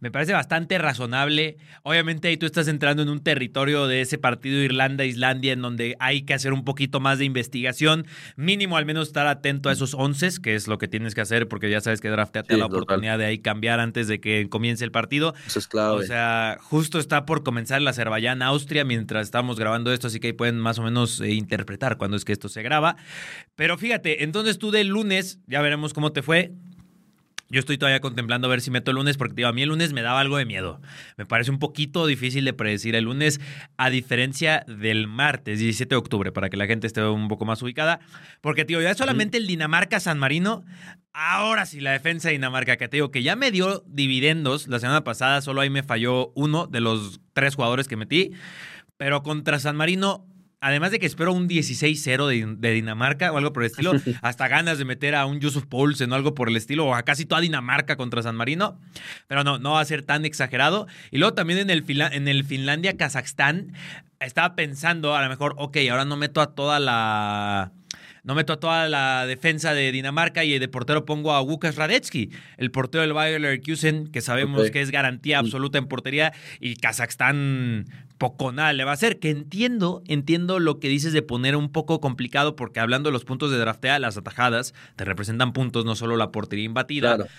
Me 0.00 0.10
parece 0.10 0.32
bastante 0.32 0.78
razonable. 0.78 1.58
Obviamente 1.82 2.28
ahí 2.28 2.38
tú 2.38 2.46
estás 2.46 2.68
entrando 2.68 3.02
en 3.02 3.10
un 3.10 3.22
territorio 3.22 3.86
de 3.86 4.00
ese 4.00 4.16
partido 4.16 4.62
Irlanda-Islandia 4.62 5.52
en 5.52 5.60
donde 5.60 5.94
hay 6.00 6.22
que 6.22 6.32
hacer 6.32 6.54
un 6.54 6.64
poquito 6.64 7.00
más 7.00 7.18
de 7.18 7.26
investigación. 7.26 8.06
Mínimo 8.34 8.78
al 8.78 8.86
menos 8.86 9.08
estar 9.08 9.26
atento 9.26 9.68
a 9.68 9.72
esos 9.72 9.92
once, 9.92 10.30
que 10.42 10.54
es 10.54 10.68
lo 10.68 10.78
que 10.78 10.88
tienes 10.88 11.14
que 11.14 11.20
hacer 11.20 11.48
porque 11.48 11.70
ya 11.70 11.82
sabes 11.82 12.00
que 12.00 12.08
draftea 12.08 12.44
sí, 12.48 12.54
la 12.54 12.64
total. 12.64 12.76
oportunidad 12.82 13.18
de 13.18 13.26
ahí 13.26 13.38
cambiar 13.40 13.78
antes 13.78 14.08
de 14.08 14.20
que 14.20 14.48
comience 14.48 14.84
el 14.84 14.90
partido. 14.90 15.34
Eso 15.46 15.58
es 15.58 15.68
clave. 15.68 15.96
O 15.96 16.02
sea, 16.02 16.56
justo 16.62 16.98
está 16.98 17.26
por 17.26 17.42
comenzar 17.42 17.82
el 17.82 17.88
Azerbaiyán-Austria 17.88 18.86
mientras 18.86 19.26
estamos 19.26 19.58
grabando 19.58 19.92
esto, 19.92 20.06
así 20.06 20.18
que 20.18 20.28
ahí 20.28 20.32
pueden 20.32 20.58
más 20.58 20.78
o 20.78 20.82
menos 20.82 21.20
eh, 21.20 21.32
interpretar 21.32 21.98
cuando 21.98 22.16
es 22.16 22.24
que 22.24 22.32
esto 22.32 22.48
se 22.48 22.62
graba. 22.62 22.79
Pero 23.54 23.78
fíjate, 23.78 24.24
entonces 24.24 24.58
tú 24.58 24.70
del 24.70 24.88
lunes, 24.88 25.38
ya 25.46 25.60
veremos 25.60 25.92
cómo 25.92 26.12
te 26.12 26.22
fue. 26.22 26.52
Yo 27.52 27.58
estoy 27.58 27.78
todavía 27.78 27.98
contemplando 27.98 28.46
a 28.46 28.50
ver 28.50 28.60
si 28.60 28.70
meto 28.70 28.92
el 28.92 28.96
lunes, 28.96 29.16
porque 29.16 29.34
digo, 29.34 29.48
a 29.48 29.52
mí 29.52 29.62
el 29.62 29.70
lunes 29.70 29.92
me 29.92 30.02
daba 30.02 30.20
algo 30.20 30.36
de 30.36 30.44
miedo. 30.44 30.80
Me 31.16 31.26
parece 31.26 31.50
un 31.50 31.58
poquito 31.58 32.06
difícil 32.06 32.44
de 32.44 32.52
predecir 32.52 32.94
el 32.94 33.04
lunes, 33.04 33.40
a 33.76 33.90
diferencia 33.90 34.64
del 34.68 35.08
martes, 35.08 35.58
17 35.58 35.92
de 35.92 35.98
octubre, 35.98 36.30
para 36.30 36.48
que 36.48 36.56
la 36.56 36.66
gente 36.66 36.86
esté 36.86 37.02
un 37.02 37.26
poco 37.26 37.44
más 37.44 37.60
ubicada. 37.60 37.98
Porque, 38.40 38.64
tío, 38.64 38.80
ya 38.80 38.94
solamente 38.94 39.36
el 39.36 39.48
Dinamarca-San 39.48 40.16
Marino, 40.16 40.64
ahora 41.12 41.66
sí 41.66 41.80
la 41.80 41.90
defensa 41.90 42.28
de 42.28 42.34
Dinamarca, 42.34 42.76
que 42.76 42.86
te 42.86 42.98
digo 42.98 43.10
que 43.10 43.24
ya 43.24 43.34
me 43.34 43.50
dio 43.50 43.82
dividendos. 43.84 44.68
La 44.68 44.78
semana 44.78 45.02
pasada 45.02 45.40
solo 45.40 45.60
ahí 45.60 45.70
me 45.70 45.82
falló 45.82 46.30
uno 46.36 46.68
de 46.68 46.80
los 46.80 47.20
tres 47.32 47.56
jugadores 47.56 47.88
que 47.88 47.96
metí. 47.96 48.30
Pero 48.96 49.24
contra 49.24 49.58
San 49.58 49.74
Marino, 49.74 50.24
además 50.60 50.90
de 50.90 50.98
que 50.98 51.06
espero 51.06 51.32
un 51.32 51.48
16-0 51.48 52.26
de, 52.26 52.56
de, 52.56 52.74
Dinamarca 52.74 53.32
o 53.32 53.38
algo 53.38 53.52
por 53.52 53.62
el 53.62 53.70
estilo, 53.70 53.92
hasta 54.22 54.48
ganas 54.48 54.78
de 54.78 54.84
meter 54.84 55.14
a 55.14 55.26
un 55.26 55.40
Yusuf 55.40 55.66
Poulsen 55.66 56.12
o 56.12 56.14
algo 56.14 56.34
por 56.34 56.48
el 56.48 56.56
estilo, 56.56 56.86
o 56.86 56.94
a 56.94 57.02
casi 57.02 57.24
toda 57.24 57.40
Dinamarca 57.40 57.96
contra 57.96 58.22
San 58.22 58.36
Marino, 58.36 58.78
pero 59.26 59.44
no, 59.44 59.58
no 59.58 59.72
va 59.72 59.80
a 59.80 59.84
ser 59.84 60.02
tan 60.02 60.24
exagerado. 60.24 60.86
Y 61.10 61.18
luego 61.18 61.34
también 61.34 61.58
en 61.58 61.70
el, 61.70 61.84
en 61.88 62.28
el 62.28 62.44
Finlandia-Kazajstán, 62.44 63.72
estaba 64.20 64.54
pensando 64.54 65.16
a 65.16 65.22
lo 65.22 65.28
mejor, 65.28 65.54
ok, 65.56 65.78
ahora 65.90 66.04
no 66.04 66.16
meto 66.16 66.40
a 66.40 66.54
toda 66.54 66.78
la 66.78 67.72
no 68.24 68.34
meto 68.34 68.52
a 68.52 68.60
toda 68.60 68.88
la 68.88 69.26
defensa 69.26 69.74
de 69.74 69.92
Dinamarca 69.92 70.44
y 70.44 70.58
de 70.58 70.68
portero 70.68 71.04
pongo 71.04 71.32
a 71.32 71.42
Łukasz 71.42 71.76
Radetzky, 71.76 72.30
el 72.56 72.70
portero 72.70 73.02
del 73.02 73.12
Bayer 73.12 73.40
Leverkusen, 73.40 74.08
que 74.08 74.20
sabemos 74.20 74.60
okay. 74.60 74.70
que 74.72 74.80
es 74.82 74.90
garantía 74.90 75.38
absoluta 75.38 75.78
en 75.78 75.86
portería, 75.86 76.32
y 76.60 76.76
Kazajstán 76.76 77.86
poco 78.20 78.52
nada 78.52 78.72
le 78.74 78.84
va 78.84 78.92
a 78.92 78.94
hacer. 78.94 79.18
Que 79.18 79.30
entiendo, 79.30 80.02
entiendo 80.06 80.60
lo 80.60 80.78
que 80.78 80.88
dices 80.88 81.12
de 81.12 81.22
poner 81.22 81.56
un 81.56 81.72
poco 81.72 82.00
complicado, 82.00 82.54
porque 82.54 82.78
hablando 82.78 83.08
de 83.08 83.12
los 83.12 83.24
puntos 83.24 83.50
de 83.50 83.58
draftea, 83.58 83.98
las 83.98 84.16
atajadas 84.16 84.74
te 84.94 85.04
representan 85.04 85.52
puntos, 85.52 85.84
no 85.84 85.96
solo 85.96 86.16
la 86.16 86.30
portería 86.30 86.66
imbatida. 86.66 87.16
Claro. 87.16 87.30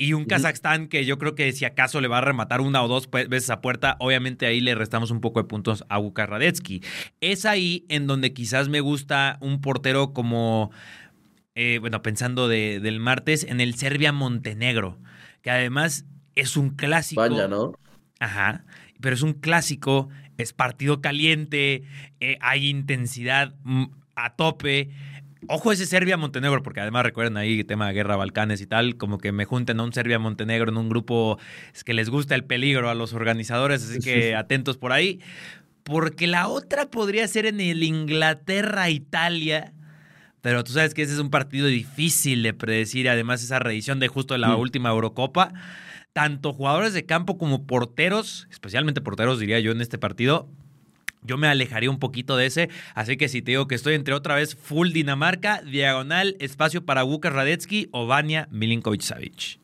Y 0.00 0.14
un 0.14 0.24
Kazajstán 0.24 0.88
que 0.88 1.04
yo 1.04 1.18
creo 1.18 1.34
que 1.34 1.52
si 1.52 1.66
acaso 1.66 2.00
le 2.00 2.08
va 2.08 2.16
a 2.16 2.20
rematar 2.22 2.62
una 2.62 2.82
o 2.82 2.88
dos 2.88 3.10
veces 3.10 3.50
a 3.50 3.60
puerta, 3.60 3.96
obviamente 3.98 4.46
ahí 4.46 4.62
le 4.62 4.74
restamos 4.74 5.10
un 5.10 5.20
poco 5.20 5.42
de 5.42 5.46
puntos 5.46 5.84
a 5.90 5.98
Wuka 5.98 6.24
Radetsky. 6.24 6.82
Es 7.20 7.44
ahí 7.44 7.84
en 7.90 8.06
donde 8.06 8.32
quizás 8.32 8.70
me 8.70 8.80
gusta 8.80 9.36
un 9.42 9.60
portero 9.60 10.14
como, 10.14 10.70
eh, 11.54 11.80
bueno, 11.80 12.00
pensando 12.00 12.48
de, 12.48 12.80
del 12.80 12.98
martes, 12.98 13.44
en 13.44 13.60
el 13.60 13.74
Serbia-Montenegro, 13.74 14.98
que 15.42 15.50
además 15.50 16.06
es 16.34 16.56
un 16.56 16.70
clásico. 16.70 17.20
Vaya, 17.20 17.46
¿no? 17.46 17.74
Ajá, 18.20 18.64
pero 19.02 19.14
es 19.14 19.20
un 19.20 19.34
clásico, 19.34 20.08
es 20.38 20.54
partido 20.54 21.02
caliente, 21.02 21.82
eh, 22.20 22.38
hay 22.40 22.70
intensidad 22.70 23.54
mm, 23.64 23.84
a 24.16 24.34
tope. 24.34 24.88
Ojo 25.48 25.72
ese 25.72 25.86
Serbia-Montenegro, 25.86 26.62
porque 26.62 26.80
además 26.80 27.02
recuerden 27.02 27.36
ahí 27.36 27.64
tema 27.64 27.88
de 27.88 27.94
guerra 27.94 28.16
Balcanes 28.16 28.60
y 28.60 28.66
tal, 28.66 28.96
como 28.96 29.18
que 29.18 29.32
me 29.32 29.44
junten 29.46 29.80
a 29.80 29.82
un 29.82 29.92
Serbia-Montenegro 29.92 30.70
en 30.70 30.76
un 30.76 30.88
grupo 30.88 31.38
es 31.74 31.82
que 31.82 31.94
les 31.94 32.10
gusta 32.10 32.34
el 32.34 32.44
peligro 32.44 32.90
a 32.90 32.94
los 32.94 33.12
organizadores, 33.14 33.82
así 33.82 34.00
que 34.00 34.34
atentos 34.36 34.76
por 34.76 34.92
ahí. 34.92 35.20
Porque 35.82 36.26
la 36.26 36.46
otra 36.48 36.90
podría 36.90 37.26
ser 37.26 37.46
en 37.46 37.60
el 37.60 37.82
Inglaterra-Italia, 37.82 39.72
pero 40.42 40.62
tú 40.62 40.72
sabes 40.72 40.94
que 40.94 41.02
ese 41.02 41.14
es 41.14 41.18
un 41.18 41.30
partido 41.30 41.66
difícil 41.66 42.42
de 42.42 42.52
predecir, 42.54 43.08
además 43.08 43.42
esa 43.42 43.58
reedición 43.58 43.98
de 43.98 44.08
justo 44.08 44.36
la 44.38 44.56
Mm. 44.56 44.60
última 44.60 44.90
Eurocopa. 44.90 45.52
Tanto 46.12 46.52
jugadores 46.52 46.92
de 46.92 47.06
campo 47.06 47.38
como 47.38 47.66
porteros, 47.66 48.46
especialmente 48.50 49.00
porteros 49.00 49.38
diría 49.38 49.60
yo 49.60 49.72
en 49.72 49.80
este 49.80 49.96
partido, 49.96 50.48
yo 51.22 51.38
me 51.38 51.48
alejaría 51.48 51.90
un 51.90 51.98
poquito 51.98 52.36
de 52.36 52.46
ese, 52.46 52.70
así 52.94 53.16
que 53.16 53.28
si 53.28 53.42
te 53.42 53.52
digo 53.52 53.68
que 53.68 53.74
estoy 53.74 53.94
entre 53.94 54.14
otra 54.14 54.34
vez 54.34 54.56
full 54.56 54.92
Dinamarca, 54.92 55.62
diagonal, 55.62 56.36
espacio 56.40 56.84
para 56.84 57.04
Wukas 57.04 57.32
Radetsky 57.32 57.88
o 57.92 58.06
Vania 58.06 58.48
Milinkovic 58.50 59.02
Savic. 59.02 59.59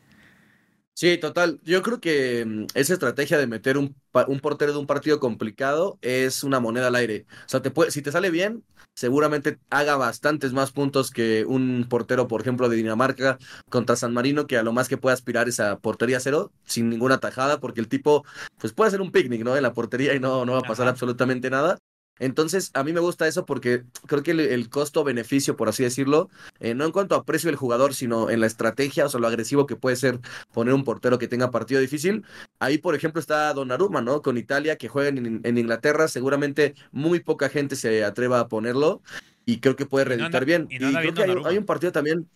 Sí, 0.98 1.18
total. 1.18 1.60
Yo 1.62 1.82
creo 1.82 2.00
que 2.00 2.42
mm, 2.46 2.66
esa 2.74 2.94
estrategia 2.94 3.36
de 3.36 3.46
meter 3.46 3.76
un, 3.76 3.94
un 4.28 4.40
portero 4.40 4.72
de 4.72 4.78
un 4.78 4.86
partido 4.86 5.20
complicado 5.20 5.98
es 6.00 6.42
una 6.42 6.58
moneda 6.58 6.86
al 6.86 6.94
aire. 6.94 7.26
O 7.44 7.48
sea, 7.50 7.60
te 7.60 7.70
puede, 7.70 7.90
si 7.90 8.00
te 8.00 8.10
sale 8.10 8.30
bien, 8.30 8.64
seguramente 8.94 9.58
haga 9.68 9.96
bastantes 9.96 10.54
más 10.54 10.72
puntos 10.72 11.10
que 11.10 11.44
un 11.44 11.84
portero, 11.90 12.28
por 12.28 12.40
ejemplo, 12.40 12.70
de 12.70 12.76
Dinamarca 12.76 13.36
contra 13.68 13.94
San 13.94 14.14
Marino, 14.14 14.46
que 14.46 14.56
a 14.56 14.62
lo 14.62 14.72
más 14.72 14.88
que 14.88 14.96
puede 14.96 15.12
aspirar 15.12 15.50
es 15.50 15.60
a 15.60 15.78
portería 15.78 16.18
cero, 16.18 16.50
sin 16.64 16.88
ninguna 16.88 17.18
tajada, 17.18 17.60
porque 17.60 17.80
el 17.80 17.88
tipo, 17.88 18.24
pues 18.56 18.72
puede 18.72 18.88
hacer 18.88 19.02
un 19.02 19.12
picnic, 19.12 19.44
¿no? 19.44 19.54
En 19.54 19.64
la 19.64 19.74
portería 19.74 20.14
y 20.14 20.20
no, 20.20 20.46
no 20.46 20.52
va 20.52 20.60
a 20.60 20.62
pasar 20.62 20.84
Ajá. 20.84 20.92
absolutamente 20.92 21.50
nada. 21.50 21.76
Entonces, 22.18 22.70
a 22.74 22.82
mí 22.82 22.92
me 22.92 23.00
gusta 23.00 23.28
eso 23.28 23.44
porque 23.44 23.84
creo 24.06 24.22
que 24.22 24.30
el, 24.30 24.40
el 24.40 24.70
costo-beneficio, 24.70 25.56
por 25.56 25.68
así 25.68 25.82
decirlo, 25.82 26.30
eh, 26.60 26.74
no 26.74 26.84
en 26.84 26.92
cuanto 26.92 27.14
a 27.14 27.24
precio 27.24 27.48
del 27.48 27.56
jugador, 27.56 27.94
sino 27.94 28.30
en 28.30 28.40
la 28.40 28.46
estrategia, 28.46 29.06
o 29.06 29.08
sea, 29.08 29.20
lo 29.20 29.26
agresivo 29.26 29.66
que 29.66 29.76
puede 29.76 29.96
ser 29.96 30.20
poner 30.52 30.72
un 30.72 30.84
portero 30.84 31.18
que 31.18 31.28
tenga 31.28 31.50
partido 31.50 31.80
difícil. 31.80 32.24
Ahí, 32.58 32.78
por 32.78 32.94
ejemplo, 32.94 33.20
está 33.20 33.52
Donnarumma, 33.52 34.00
¿no? 34.00 34.22
Con 34.22 34.38
Italia, 34.38 34.76
que 34.76 34.88
juega 34.88 35.10
en, 35.10 35.40
en 35.44 35.58
Inglaterra. 35.58 36.08
Seguramente 36.08 36.74
muy 36.90 37.20
poca 37.20 37.48
gente 37.50 37.76
se 37.76 38.04
atreva 38.04 38.40
a 38.40 38.48
ponerlo 38.48 39.02
y 39.44 39.60
creo 39.60 39.76
que 39.76 39.86
puede 39.86 40.06
no 40.06 40.08
reeditar 40.10 40.44
bien. 40.44 40.66
y 40.70 40.78
no 40.78 40.90
creo 40.90 41.14
que 41.14 41.48
hay, 41.48 41.58
un 41.58 41.66
partido 41.66 41.92
también, 41.92 42.28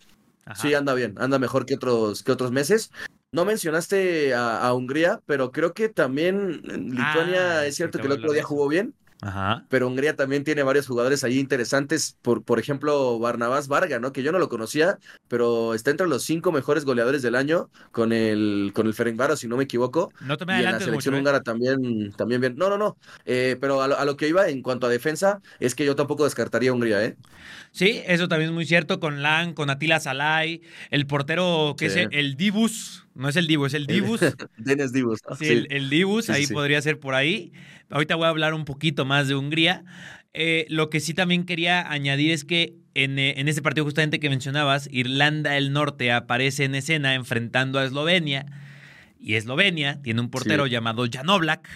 Ajá. 0.45 0.61
sí, 0.61 0.73
anda 0.73 0.93
bien, 0.93 1.15
anda 1.17 1.39
mejor 1.39 1.65
que 1.65 1.75
otros, 1.75 2.23
que 2.23 2.31
otros 2.31 2.51
meses. 2.51 2.91
No 3.33 3.45
mencionaste 3.45 4.33
a, 4.33 4.59
a 4.59 4.73
Hungría, 4.73 5.21
pero 5.25 5.51
creo 5.51 5.73
que 5.73 5.89
también 5.89 6.61
Lituania 6.63 7.59
Ah, 7.59 7.65
es 7.65 7.75
cierto 7.75 7.99
que 7.99 8.07
el 8.07 8.13
otro 8.13 8.33
día 8.33 8.43
jugó 8.43 8.67
bien 8.67 8.93
Ajá. 9.21 9.65
pero 9.69 9.87
Hungría 9.87 10.15
también 10.15 10.43
tiene 10.43 10.63
varios 10.63 10.87
jugadores 10.87 11.23
ahí 11.23 11.37
interesantes, 11.39 12.17
por, 12.21 12.43
por 12.43 12.59
ejemplo, 12.59 13.19
Barnabás 13.19 13.67
Varga, 13.67 13.99
¿no? 13.99 14.11
Que 14.11 14.23
yo 14.23 14.31
no 14.31 14.39
lo 14.39 14.49
conocía, 14.49 14.97
pero 15.27 15.73
está 15.75 15.91
entre 15.91 16.07
los 16.07 16.23
cinco 16.23 16.51
mejores 16.51 16.85
goleadores 16.85 17.21
del 17.21 17.35
año 17.35 17.69
con 17.91 18.13
el, 18.13 18.71
con 18.73 18.87
el 18.87 18.93
Ferencváros, 18.93 19.39
si 19.39 19.47
no 19.47 19.57
me 19.57 19.65
equivoco. 19.65 20.11
No 20.19 20.37
te 20.37 20.45
me 20.45 20.59
Y 20.59 20.63
en 20.65 20.71
la 20.71 20.79
selección 20.79 21.13
mucho. 21.13 21.15
¿eh? 21.15 21.19
húngara 21.19 21.41
también, 21.41 22.11
también 22.13 22.41
bien. 22.41 22.55
No, 22.57 22.69
no, 22.69 22.77
no. 22.77 22.97
eh, 23.25 23.57
pero 23.61 23.81
a 23.81 23.87
lo, 23.87 23.97
a 23.97 24.05
lo 24.05 24.17
que 24.17 24.27
iba 24.27 24.47
en 24.49 24.61
cuanto 24.63 24.87
a 24.87 24.89
defensa, 24.89 25.39
es 25.59 25.75
que 25.75 25.85
yo 25.85 25.95
tampoco 25.95 26.23
descartaría 26.25 26.71
a 26.71 26.73
Hungría, 26.73 27.03
¿eh? 27.05 27.15
Sí, 27.71 28.01
eso 28.05 28.27
también 28.27 28.49
es 28.49 28.53
muy 28.55 28.65
cierto 28.65 28.99
con 28.99 29.21
Lang, 29.21 29.53
con 29.53 29.69
Atila 29.69 29.99
Salai, 29.99 30.61
el 30.89 31.07
portero 31.07 31.75
que 31.77 31.89
Sí. 31.89 31.99
es 31.99 32.05
el, 32.07 32.13
el 32.13 32.35
Dibus, 32.35 33.05
no 33.13 33.29
es 33.29 33.35
el 33.35 33.47
Dibu, 33.47 33.65
es 33.65 33.73
el 33.73 33.87
Dibus. 33.87 34.19
Dennis. 34.57 34.91
¿no? 34.93 35.35
Sí, 35.35 35.47
El, 35.47 35.67
el 35.69 35.89
Dibus, 35.89 36.25
Sí, 36.25 36.31
ahí 36.31 36.47
podría 36.47 36.81
ser 36.81 36.99
por 36.99 37.13
ahí. 37.15 37.51
Ahorita 37.89 38.15
voy 38.15 38.25
a 38.25 38.29
hablar 38.29 38.53
un 38.53 38.65
poquito 38.65 39.05
más 39.05 39.27
de 39.27 39.35
Hungría. 39.35 39.83
Eh, 40.33 40.65
lo 40.69 40.89
que 40.89 40.99
sí 41.01 41.13
también 41.13 41.45
quería 41.45 41.91
añadir 41.91 42.31
es 42.31 42.45
que 42.45 42.75
en, 42.93 43.19
eh, 43.19 43.33
en 43.37 43.47
ese 43.47 43.61
partido 43.61 43.83
justamente 43.85 44.19
que 44.19 44.29
mencionabas, 44.29 44.87
Irlanda 44.91 45.51
del 45.51 45.73
Norte 45.73 46.11
aparece 46.11 46.63
en 46.63 46.75
escena 46.75 47.15
enfrentando 47.15 47.79
a 47.79 47.85
Eslovenia. 47.85 48.45
Y 49.19 49.35
Eslovenia 49.35 50.01
tiene 50.01 50.21
un 50.21 50.29
portero 50.29 50.67
llamado 50.67 51.05
Jan 51.11 51.29
Oblak. 51.29 51.67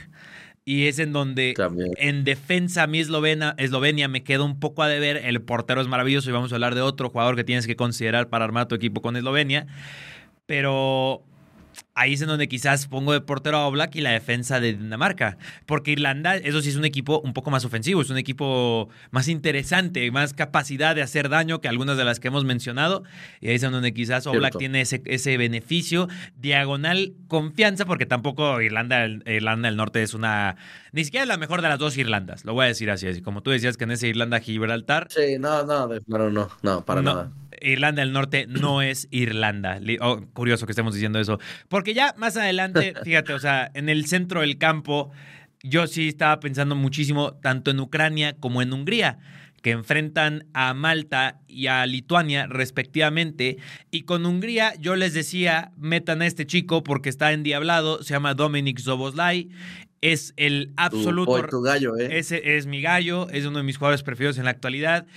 Y 0.67 0.87
es 0.87 0.97
en 0.97 1.13
donde 1.13 1.53
También. 1.55 1.91
en 1.97 2.23
defensa 2.23 2.83
a 2.83 2.87
mí 2.87 2.97
Eslovena, 2.99 3.53
Eslovenia 3.59 4.07
me 4.07 4.23
queda 4.23 4.41
un 4.43 4.59
poco 4.59 4.81
a 4.81 4.87
deber. 4.87 5.17
El 5.17 5.39
portero 5.43 5.79
es 5.79 5.87
maravilloso 5.87 6.27
y 6.29 6.33
vamos 6.33 6.51
a 6.51 6.55
hablar 6.55 6.73
de 6.73 6.81
otro 6.81 7.11
jugador 7.11 7.35
que 7.35 7.43
tienes 7.43 7.67
que 7.67 7.75
considerar 7.75 8.29
para 8.29 8.45
armar 8.45 8.67
tu 8.67 8.73
equipo 8.73 9.01
con 9.03 9.15
Eslovenia. 9.15 9.67
Pero 10.45 11.23
ahí 11.95 12.13
es 12.13 12.21
en 12.21 12.27
donde 12.27 12.47
quizás 12.47 12.87
pongo 12.87 13.13
de 13.13 13.21
portero 13.21 13.57
a 13.57 13.67
Oblak 13.67 13.95
y 13.95 14.01
la 14.01 14.11
defensa 14.11 14.59
de 14.59 14.73
Dinamarca. 14.73 15.37
Porque 15.65 15.91
Irlanda, 15.91 16.35
eso 16.35 16.61
sí 16.61 16.69
es 16.69 16.75
un 16.75 16.85
equipo 16.85 17.21
un 17.21 17.33
poco 17.33 17.49
más 17.49 17.65
ofensivo, 17.65 18.01
es 18.01 18.09
un 18.09 18.17
equipo 18.17 18.89
más 19.11 19.27
interesante, 19.29 20.11
más 20.11 20.33
capacidad 20.33 20.93
de 20.93 21.01
hacer 21.01 21.29
daño 21.29 21.61
que 21.61 21.69
algunas 21.69 21.97
de 21.97 22.03
las 22.03 22.19
que 22.19 22.27
hemos 22.27 22.43
mencionado. 22.43 23.03
Y 23.39 23.47
ahí 23.47 23.55
es 23.55 23.63
en 23.63 23.71
donde 23.71 23.93
quizás 23.93 24.27
Oblak 24.27 24.41
Cierto. 24.41 24.59
tiene 24.59 24.81
ese, 24.81 25.01
ese 25.05 25.37
beneficio. 25.37 26.07
Diagonal 26.37 27.13
confianza, 27.27 27.85
porque 27.85 28.05
tampoco 28.05 28.61
Irlanda, 28.61 29.07
Irlanda 29.07 29.69
del 29.69 29.77
Norte 29.77 30.03
es 30.03 30.13
una. 30.13 30.57
Ni 30.91 31.05
siquiera 31.05 31.23
es 31.23 31.29
la 31.29 31.37
mejor 31.37 31.61
de 31.61 31.69
las 31.69 31.79
dos 31.79 31.97
Irlandas, 31.97 32.45
lo 32.45 32.53
voy 32.53 32.65
a 32.65 32.67
decir 32.67 32.91
así. 32.91 33.07
así 33.07 33.21
como 33.21 33.41
tú 33.41 33.51
decías 33.51 33.77
que 33.77 33.85
en 33.85 33.91
ese 33.91 34.07
Irlanda-Gibraltar. 34.09 35.07
Sí, 35.09 35.37
no, 35.39 35.63
no, 35.63 35.87
no, 35.87 36.29
no, 36.29 36.49
no, 36.61 36.85
para 36.85 37.01
no, 37.01 37.13
nada. 37.13 37.31
Irlanda 37.61 38.01
del 38.01 38.13
Norte 38.13 38.47
no 38.47 38.81
es 38.81 39.07
Irlanda. 39.11 39.79
Oh, 40.01 40.21
curioso 40.33 40.65
que 40.65 40.71
estemos 40.71 40.93
diciendo 40.93 41.19
eso. 41.19 41.39
Porque 41.67 41.84
ya 41.93 42.13
más 42.17 42.37
adelante, 42.37 42.93
fíjate, 43.03 43.33
o 43.33 43.39
sea, 43.39 43.71
en 43.73 43.89
el 43.89 44.05
centro 44.07 44.41
del 44.41 44.57
campo, 44.57 45.11
yo 45.63 45.87
sí 45.87 46.07
estaba 46.07 46.39
pensando 46.39 46.75
muchísimo 46.75 47.33
tanto 47.35 47.71
en 47.71 47.79
Ucrania 47.79 48.35
como 48.39 48.61
en 48.61 48.73
Hungría 48.73 49.19
que 49.65 49.71
enfrentan 49.71 50.45
a 50.53 50.75
Malta 50.75 51.41
y 51.47 51.65
a 51.65 51.83
Lituania 51.87 52.45
respectivamente. 52.45 53.57
Y 53.89 54.03
con 54.03 54.27
Hungría 54.27 54.75
yo 54.79 54.95
les 54.95 55.15
decía, 55.15 55.71
metan 55.75 56.21
a 56.21 56.27
este 56.27 56.45
chico 56.45 56.83
porque 56.83 57.09
está 57.09 57.31
endiablado, 57.31 58.03
se 58.03 58.13
llama 58.13 58.35
Dominic 58.35 58.79
Zoboslai, 58.79 59.49
es 60.01 60.35
el 60.37 60.71
absoluto... 60.77 61.47
tu 61.47 61.61
gallo, 61.61 61.97
¿eh? 61.97 62.19
Ese 62.19 62.57
es 62.57 62.67
mi 62.67 62.79
gallo, 62.79 63.27
es 63.31 63.43
uno 63.47 63.57
de 63.57 63.63
mis 63.63 63.77
jugadores 63.77 64.03
preferidos 64.03 64.37
en 64.37 64.45
la 64.45 64.51
actualidad. 64.51 65.07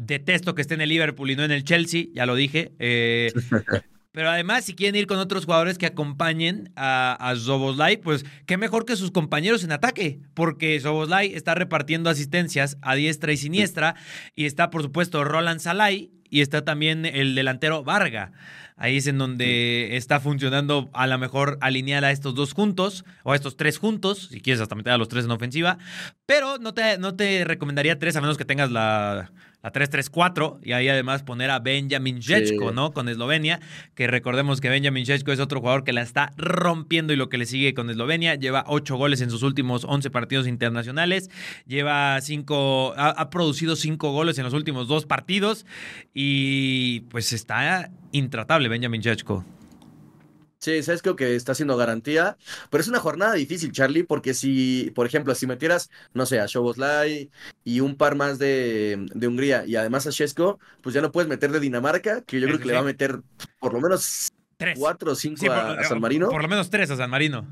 Detesto 0.00 0.54
que 0.54 0.62
esté 0.62 0.72
en 0.72 0.80
el 0.80 0.88
Liverpool 0.88 1.30
y 1.30 1.36
no 1.36 1.44
en 1.44 1.52
el 1.52 1.64
Chelsea, 1.64 2.06
ya 2.14 2.24
lo 2.24 2.34
dije. 2.34 2.72
Eh, 2.78 3.30
pero 4.18 4.30
además, 4.30 4.64
si 4.64 4.74
quieren 4.74 4.96
ir 4.96 5.06
con 5.06 5.20
otros 5.20 5.44
jugadores 5.44 5.78
que 5.78 5.86
acompañen 5.86 6.72
a, 6.74 7.16
a 7.20 7.36
Zoboslai, 7.36 7.98
pues 7.98 8.26
qué 8.46 8.56
mejor 8.56 8.84
que 8.84 8.96
sus 8.96 9.12
compañeros 9.12 9.62
en 9.62 9.70
ataque, 9.70 10.18
porque 10.34 10.80
Zoboslai 10.80 11.34
está 11.34 11.54
repartiendo 11.54 12.10
asistencias 12.10 12.78
a 12.82 12.96
diestra 12.96 13.32
y 13.32 13.36
siniestra, 13.36 13.94
y 14.34 14.46
está, 14.46 14.70
por 14.70 14.82
supuesto, 14.82 15.22
Roland 15.22 15.60
Salai, 15.60 16.10
y 16.28 16.40
está 16.40 16.64
también 16.64 17.06
el 17.06 17.36
delantero 17.36 17.84
Varga. 17.84 18.32
Ahí 18.76 18.96
es 18.96 19.06
en 19.06 19.18
donde 19.18 19.96
está 19.96 20.18
funcionando 20.18 20.90
a 20.94 21.06
lo 21.06 21.16
mejor 21.18 21.56
alinear 21.60 22.04
a 22.04 22.10
estos 22.10 22.34
dos 22.34 22.54
juntos, 22.54 23.04
o 23.22 23.30
a 23.30 23.36
estos 23.36 23.56
tres 23.56 23.78
juntos, 23.78 24.30
si 24.32 24.40
quieres 24.40 24.60
hasta 24.60 24.74
meter 24.74 24.94
a 24.94 24.98
los 24.98 25.06
tres 25.06 25.26
en 25.26 25.30
ofensiva. 25.30 25.78
Pero 26.26 26.58
no 26.58 26.74
te, 26.74 26.98
no 26.98 27.14
te 27.14 27.44
recomendaría 27.44 28.00
tres, 28.00 28.16
a 28.16 28.20
menos 28.20 28.36
que 28.36 28.44
tengas 28.44 28.72
la, 28.72 29.30
la 29.62 29.72
3-3-4, 29.72 30.60
y 30.62 30.72
ahí 30.72 30.88
además 30.88 31.22
poner 31.24 31.50
a 31.50 31.58
Benjamin 31.58 32.20
Shechko, 32.20 32.68
Sí. 32.68 32.74
¿no? 32.74 32.92
Con 32.92 33.08
Eslovenia, 33.08 33.58
que 33.94 34.06
recordemos 34.06 34.60
que 34.60 34.68
Benjamin 34.68 35.04
Shechko 35.04 35.32
es 35.32 35.40
otro 35.40 35.60
jugador 35.60 35.82
que 35.82 35.92
la 35.92 36.02
está 36.02 36.30
rompiendo 36.36 37.12
y 37.12 37.16
lo 37.16 37.28
que 37.28 37.38
le 37.38 37.46
sigue 37.46 37.74
con 37.74 37.90
Eslovenia. 37.90 38.36
Lleva 38.36 38.64
ocho 38.68 38.96
goles 38.96 39.20
en 39.20 39.30
sus 39.30 39.42
últimos 39.42 39.84
11 39.84 40.10
partidos 40.10 40.46
internacionales, 40.46 41.28
lleva 41.66 42.20
cinco, 42.20 42.94
ha, 42.96 43.08
ha 43.10 43.30
producido 43.30 43.74
cinco 43.74 44.12
goles 44.12 44.38
en 44.38 44.44
los 44.44 44.54
últimos 44.54 44.86
dos 44.86 45.06
partidos, 45.06 45.66
y 46.14 47.00
pues 47.10 47.32
está 47.32 47.90
intratable 48.12 48.68
Benjamin 48.68 49.00
Shechko. 49.00 49.44
Sí, 50.60 50.82
sabes 50.82 51.02
creo 51.02 51.14
que 51.14 51.36
está 51.36 51.52
haciendo 51.52 51.76
garantía, 51.76 52.36
pero 52.68 52.80
es 52.80 52.88
una 52.88 52.98
jornada 52.98 53.34
difícil, 53.34 53.70
Charlie, 53.70 54.02
porque 54.02 54.34
si, 54.34 54.90
por 54.94 55.06
ejemplo, 55.06 55.34
si 55.36 55.46
metieras, 55.46 55.88
no 56.14 56.26
sé, 56.26 56.40
a 56.40 56.46
Shoboslai 56.46 57.30
y 57.62 57.80
un 57.80 57.96
par 57.96 58.16
más 58.16 58.38
de, 58.40 59.06
de 59.14 59.28
Hungría 59.28 59.64
y 59.66 59.76
además 59.76 60.06
a 60.08 60.10
Shesko, 60.10 60.58
pues 60.82 60.94
ya 60.94 61.00
no 61.00 61.12
puedes 61.12 61.28
meter 61.28 61.52
de 61.52 61.60
Dinamarca, 61.60 62.22
que 62.22 62.40
yo 62.40 62.48
creo 62.48 62.58
que 62.58 62.64
le 62.64 62.72
va 62.72 62.80
a 62.80 62.84
meter 62.84 63.20
por 63.60 63.72
lo 63.72 63.80
menos 63.80 64.28
Tres. 64.56 64.76
cuatro 64.76 65.12
o 65.12 65.14
cinco 65.14 65.36
Sí, 65.38 65.46
a, 65.46 65.72
a 65.74 65.84
San 65.84 66.00
Marino. 66.00 66.28
Por 66.28 66.42
lo 66.42 66.48
menos 66.48 66.70
tres 66.70 66.90
a 66.90 66.96
San 66.96 67.10
Marino. 67.10 67.46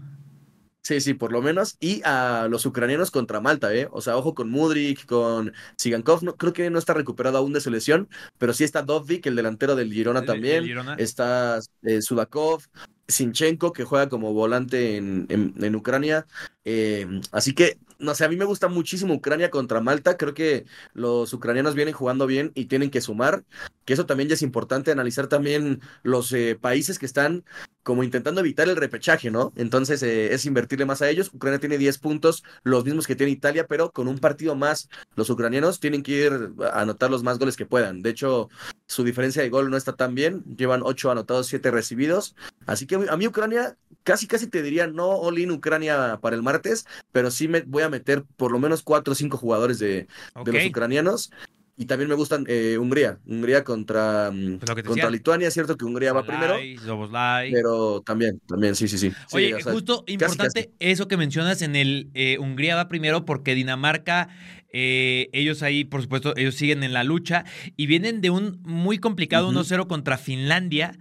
Sí, 0.87 1.00
sí, 1.00 1.14
por 1.14 1.33
lo 1.33 1.43
menos. 1.43 1.76
Y 1.81 2.00
a 2.05 2.47
los 2.49 2.64
ucranianos 2.64 3.11
contra 3.11 3.40
Malta, 3.40 3.75
¿eh? 3.75 3.88
O 3.90 4.00
sea, 4.00 4.16
ojo 4.16 4.37
con 4.37 4.49
Mudrik, 4.50 5.05
con 5.05 5.52
Sigankov. 5.76 6.23
No, 6.23 6.37
creo 6.37 6.52
que 6.52 6.71
no 6.71 6.78
está 6.78 6.95
recuperado 6.95 7.38
aún 7.38 7.52
de 7.52 7.61
su 7.61 7.73
lesión, 7.73 8.09
pero 8.38 8.52
sí 8.52 8.62
está 8.62 8.83
Dovvik, 8.83 9.26
el 9.26 9.35
delantero 9.35 9.75
del 9.75 9.93
Girona 9.93 10.21
El- 10.21 10.25
el 10.26 10.31
también. 10.31 10.62
Girona. 10.64 10.95
Está 10.95 11.59
eh, 11.83 12.00
Sudakov, 12.02 12.62
Sinchenko, 13.09 13.73
que 13.73 13.83
juega 13.83 14.09
como 14.09 14.33
volante 14.33 14.97
en, 14.97 15.26
en- 15.28 15.55
en 15.61 15.75
Ucrania. 15.75 16.25
Eh, 16.64 17.05
así 17.33 17.52
que, 17.52 17.78
no 17.99 18.14
sé, 18.14 18.25
a 18.25 18.28
mí 18.28 18.37
me 18.37 18.45
gusta 18.45 18.69
muchísimo 18.69 19.12
Ucrania 19.14 19.50
contra 19.50 19.81
Malta. 19.81 20.16
Creo 20.16 20.35
que 20.35 20.66
los 20.93 21.33
ucranianos 21.33 21.75
vienen 21.75 21.95
jugando 21.95 22.28
bien 22.28 22.52
y 22.55 22.66
tienen 22.66 22.90
que 22.93 23.00
sumar. 23.00 23.43
Que 23.85 23.95
eso 23.95 24.07
también 24.07 24.28
ya 24.28 24.35
es 24.37 24.43
importante 24.43 24.93
analizar 24.93 25.26
también 25.26 25.81
los 26.05 26.31
eh, 26.33 26.57
países 26.61 27.00
que 27.00 27.07
están 27.07 27.45
como 27.87 28.02
intentando 28.02 28.40
evitar 28.40 28.69
el 28.69 28.75
repechaje, 28.75 29.31
¿no? 29.31 29.52
Entonces 29.55 30.02
eh, 30.02 30.35
es 30.35 30.45
invertirle 30.45 30.85
más 30.87 31.02
a 31.02 31.09
ellos. 31.09 31.31
Ucrania 31.33 31.61
tiene 31.61 31.78
10 31.78 31.99
puntos, 31.99 32.43
los 32.64 32.85
mismos 32.85 33.07
que 33.07 33.14
tiene 33.14 33.31
Italia, 33.31 33.69
pero 33.69 33.93
con 33.93 34.09
un 34.09 34.19
partido 34.19 34.57
más, 34.57 34.88
los 35.14 35.31
ucranianos 35.31 35.78
tienen 35.78 36.02
que 36.02 36.12
ir 36.12 36.33
a 36.64 36.81
anotar 36.81 37.12
los 37.12 37.23
más 37.23 37.38
goles 37.38 37.57
que 37.57 37.64
puedan. 37.64 38.02
De 38.02 38.11
hecho, 38.11 38.49
su 38.88 39.05
diferencia 39.05 39.40
de 39.40 39.50
gol 39.50 39.71
no 39.71 39.76
está 39.76 39.93
tan 39.93 40.16
bien. 40.16 40.43
Llevan 40.57 40.81
8 40.83 41.12
anotados, 41.12 41.47
7 41.47 41.71
recibidos. 41.71 42.35
Así 42.66 42.88
que 42.88 42.97
a 43.09 43.16
mí 43.16 43.28
Ucrania, 43.28 43.76
casi 44.02 44.26
casi 44.26 44.49
te 44.49 44.62
diría 44.62 44.88
no 44.88 45.11
all 45.11 45.38
in 45.38 45.52
Ucrania 45.52 46.19
para 46.21 46.35
el 46.35 46.43
martes, 46.43 46.87
pero 47.12 47.31
sí 47.31 47.47
me 47.47 47.61
voy 47.61 47.85
a 47.85 47.88
meter 47.88 48.25
por 48.37 48.50
lo 48.50 48.59
menos 48.59 48.83
4 48.83 49.12
o 49.12 49.14
5 49.14 49.37
jugadores 49.37 49.78
de, 49.78 50.09
los 50.45 50.66
ucranianos. 50.66 51.31
Y 51.76 51.85
también 51.85 52.09
me 52.09 52.14
gustan 52.14 52.45
eh, 52.49 52.78
Hungría. 52.78 53.18
Hungría 53.26 53.62
contra, 53.62 54.30
mm, 54.33 54.61
contra. 54.87 55.11
Lituania, 55.11 55.49
es 55.49 55.54
cierto 55.54 55.76
que 55.76 55.85
Hungría 55.85 56.12
va 56.14 56.25
primero, 56.25 56.56
pero 57.52 58.00
también, 58.00 58.40
también, 58.47 58.75
sí, 58.75 58.88
sí, 58.88 58.97
sí. 58.97 59.11
Sí, 59.11 59.37
Oye, 59.37 59.61
sea, 59.61 59.73
justo 59.73 60.02
casi, 60.04 60.12
importante 60.14 60.71
eso 60.78 61.06
que 61.06 61.18
mencionas 61.18 61.61
en 61.61 61.76
el 61.76 62.11
eh, 62.14 62.38
Hungría 62.38 62.76
va 62.76 62.88
primero 62.88 63.26
porque 63.26 63.54
Dinamarca, 63.54 64.28
eh, 64.73 65.28
ellos 65.35 65.62
ahí, 65.62 65.85
por 65.85 66.00
supuesto, 66.00 66.35
ellos 66.37 66.54
siguen 66.54 66.83
en 66.83 66.95
la 66.95 67.04
lucha 67.04 67.45
y 67.76 67.87
vienen 67.87 68.23
de 68.23 68.30
un 68.30 68.59
muy 68.62 68.99
complicado 68.99 69.49
Ujú. 69.49 69.61
1-0 69.61 69.87
contra 69.87 70.16
Finlandia. 70.16 70.99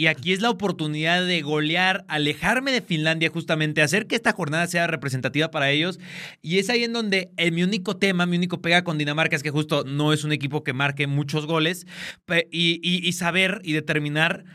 Y 0.00 0.06
aquí 0.06 0.32
es 0.32 0.40
la 0.40 0.48
oportunidad 0.48 1.26
de 1.26 1.42
golear, 1.42 2.06
alejarme 2.08 2.72
de 2.72 2.80
Finlandia 2.80 3.28
justamente, 3.28 3.82
hacer 3.82 4.06
que 4.06 4.16
esta 4.16 4.32
jornada 4.32 4.66
sea 4.66 4.86
representativa 4.86 5.50
para 5.50 5.68
ellos. 5.68 6.00
Y 6.40 6.58
es 6.58 6.70
ahí 6.70 6.84
en 6.84 6.94
donde 6.94 7.32
mi 7.52 7.62
único 7.62 7.98
tema, 7.98 8.24
mi 8.24 8.38
único 8.38 8.62
pega 8.62 8.82
con 8.82 8.96
Dinamarca 8.96 9.36
es 9.36 9.42
que 9.42 9.50
justo 9.50 9.84
no 9.84 10.14
es 10.14 10.24
un 10.24 10.32
equipo 10.32 10.64
que 10.64 10.72
marque 10.72 11.06
muchos 11.06 11.44
goles 11.44 11.86
y 12.50 13.12
saber 13.12 13.60
y 13.62 13.74
determinar 13.74 14.46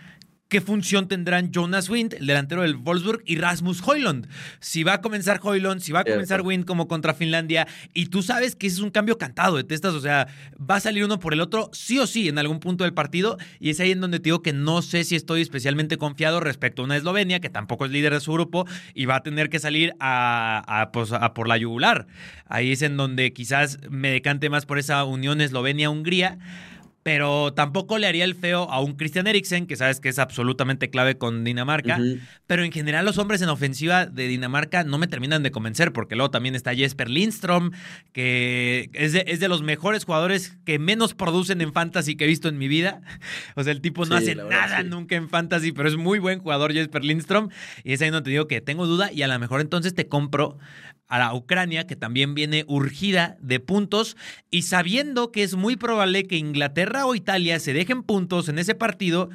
qué 0.47 0.61
función 0.61 1.07
tendrán 1.07 1.51
Jonas 1.51 1.89
Wind, 1.89 2.13
el 2.13 2.27
delantero 2.27 2.61
del 2.61 2.75
Wolfsburg, 2.75 3.23
y 3.25 3.37
Rasmus 3.37 3.81
Højlund. 3.81 4.27
Si 4.59 4.83
va 4.83 4.93
a 4.93 5.01
comenzar 5.01 5.39
Højlund, 5.43 5.81
si 5.81 5.91
va 5.91 6.01
a 6.01 6.03
comenzar 6.03 6.41
Wind 6.41 6.65
como 6.65 6.87
contra 6.87 7.13
Finlandia, 7.13 7.67
y 7.93 8.07
tú 8.07 8.21
sabes 8.21 8.55
que 8.55 8.67
ese 8.67 8.77
es 8.77 8.81
un 8.81 8.91
cambio 8.91 9.17
cantado 9.17 9.57
de 9.57 9.63
testas, 9.63 9.93
o 9.93 10.01
sea, 10.01 10.27
va 10.57 10.75
a 10.75 10.79
salir 10.79 11.03
uno 11.03 11.19
por 11.19 11.33
el 11.33 11.41
otro, 11.41 11.69
sí 11.73 11.99
o 11.99 12.07
sí, 12.07 12.27
en 12.27 12.37
algún 12.37 12.59
punto 12.59 12.83
del 12.83 12.93
partido, 12.93 13.37
y 13.59 13.71
es 13.71 13.79
ahí 13.79 13.91
en 13.91 14.01
donde 14.01 14.19
te 14.19 14.25
digo 14.25 14.41
que 14.41 14.53
no 14.53 14.81
sé 14.81 15.03
si 15.03 15.15
estoy 15.15 15.41
especialmente 15.41 15.97
confiado 15.97 16.39
respecto 16.39 16.81
a 16.81 16.85
una 16.85 16.97
Eslovenia, 16.97 17.39
que 17.39 17.49
tampoco 17.49 17.85
es 17.85 17.91
líder 17.91 18.13
de 18.13 18.19
su 18.19 18.33
grupo, 18.33 18.67
y 18.93 19.05
va 19.05 19.15
a 19.15 19.23
tener 19.23 19.49
que 19.49 19.59
salir 19.59 19.93
a, 19.99 20.63
a, 20.67 20.91
pues, 20.91 21.11
a 21.11 21.33
por 21.33 21.47
la 21.47 21.57
yugular. 21.57 22.07
Ahí 22.47 22.71
es 22.71 22.81
en 22.81 22.97
donde 22.97 23.33
quizás 23.33 23.79
me 23.89 24.11
decante 24.11 24.49
más 24.49 24.65
por 24.65 24.77
esa 24.77 25.03
unión 25.03 25.41
Eslovenia-Hungría. 25.41 26.37
Pero 27.05 27.53
tampoco 27.53 27.99
le 27.99 28.07
haría 28.07 28.23
el 28.23 28.33
feo 28.33 28.63
a 28.71 28.79
un 28.81 28.93
Christian 28.95 29.27
Eriksen, 29.27 29.67
que 29.67 29.75
sabes 29.75 29.99
que 29.99 30.09
es 30.09 30.17
absolutamente 30.17 30.89
clave 30.89 31.19
con 31.19 31.43
Dinamarca. 31.43 31.99
Pero 32.47 32.63
en 32.63 32.71
general 32.71 33.05
los 33.05 33.19
hombres 33.19 33.43
en 33.43 33.49
ofensiva 33.49 34.07
de 34.07 34.27
Dinamarca 34.27 34.83
no 34.83 34.97
me 34.97 35.05
terminan 35.05 35.43
de 35.43 35.51
convencer, 35.51 35.93
porque 35.93 36.15
luego 36.15 36.31
también 36.31 36.55
está 36.55 36.73
Jesper 36.73 37.11
Lindstrom, 37.11 37.69
que 38.11 38.89
es 38.93 39.13
de, 39.13 39.23
es 39.27 39.39
de 39.39 39.47
los 39.47 39.61
mejores 39.61 40.03
jugadores 40.03 40.57
que 40.65 40.79
menos 40.79 41.13
producen 41.13 41.61
en 41.61 41.73
fantasy 41.73 42.15
que 42.15 42.23
he 42.23 42.27
visto 42.27 42.49
en 42.49 42.57
mi 42.57 42.67
vida. 42.67 43.01
O 43.55 43.63
sea, 43.63 43.71
el 43.71 43.81
tipo 43.81 44.03
no 44.05 44.17
Sí, 44.17 44.23
hace 44.31 44.35
nada 44.35 44.81
sí. 44.81 44.87
nunca 44.87 45.15
en 45.15 45.29
fantasy, 45.29 45.71
pero 45.73 45.87
es 45.87 45.97
muy 45.97 46.17
buen 46.17 46.39
jugador 46.39 46.73
Jesper 46.73 47.05
Lindstrom. 47.05 47.49
Y 47.83 47.93
es 47.93 48.01
ahí 48.01 48.09
donde 48.09 48.23
te 48.23 48.31
digo 48.31 48.47
que 48.47 48.61
tengo 48.61 48.87
duda 48.87 49.11
y 49.11 49.21
a 49.21 49.27
lo 49.27 49.37
mejor 49.37 49.61
entonces 49.61 49.93
te 49.93 50.07
compro 50.07 50.57
a 51.07 51.19
la 51.19 51.33
Ucrania, 51.33 51.87
que 51.87 51.95
también 51.95 52.33
viene 52.35 52.65
urgida 52.67 53.37
de 53.39 53.59
puntos, 53.59 54.17
y 54.49 54.63
sabiendo 54.63 55.31
que 55.31 55.43
es 55.43 55.55
muy 55.55 55.75
probable 55.75 56.25
que 56.25 56.37
Inglaterra 56.37 57.05
o 57.05 57.15
Italia 57.15 57.59
se 57.59 57.73
dejen 57.73 58.03
puntos 58.03 58.49
en 58.49 58.59
ese 58.59 58.75
partido, 58.75 59.29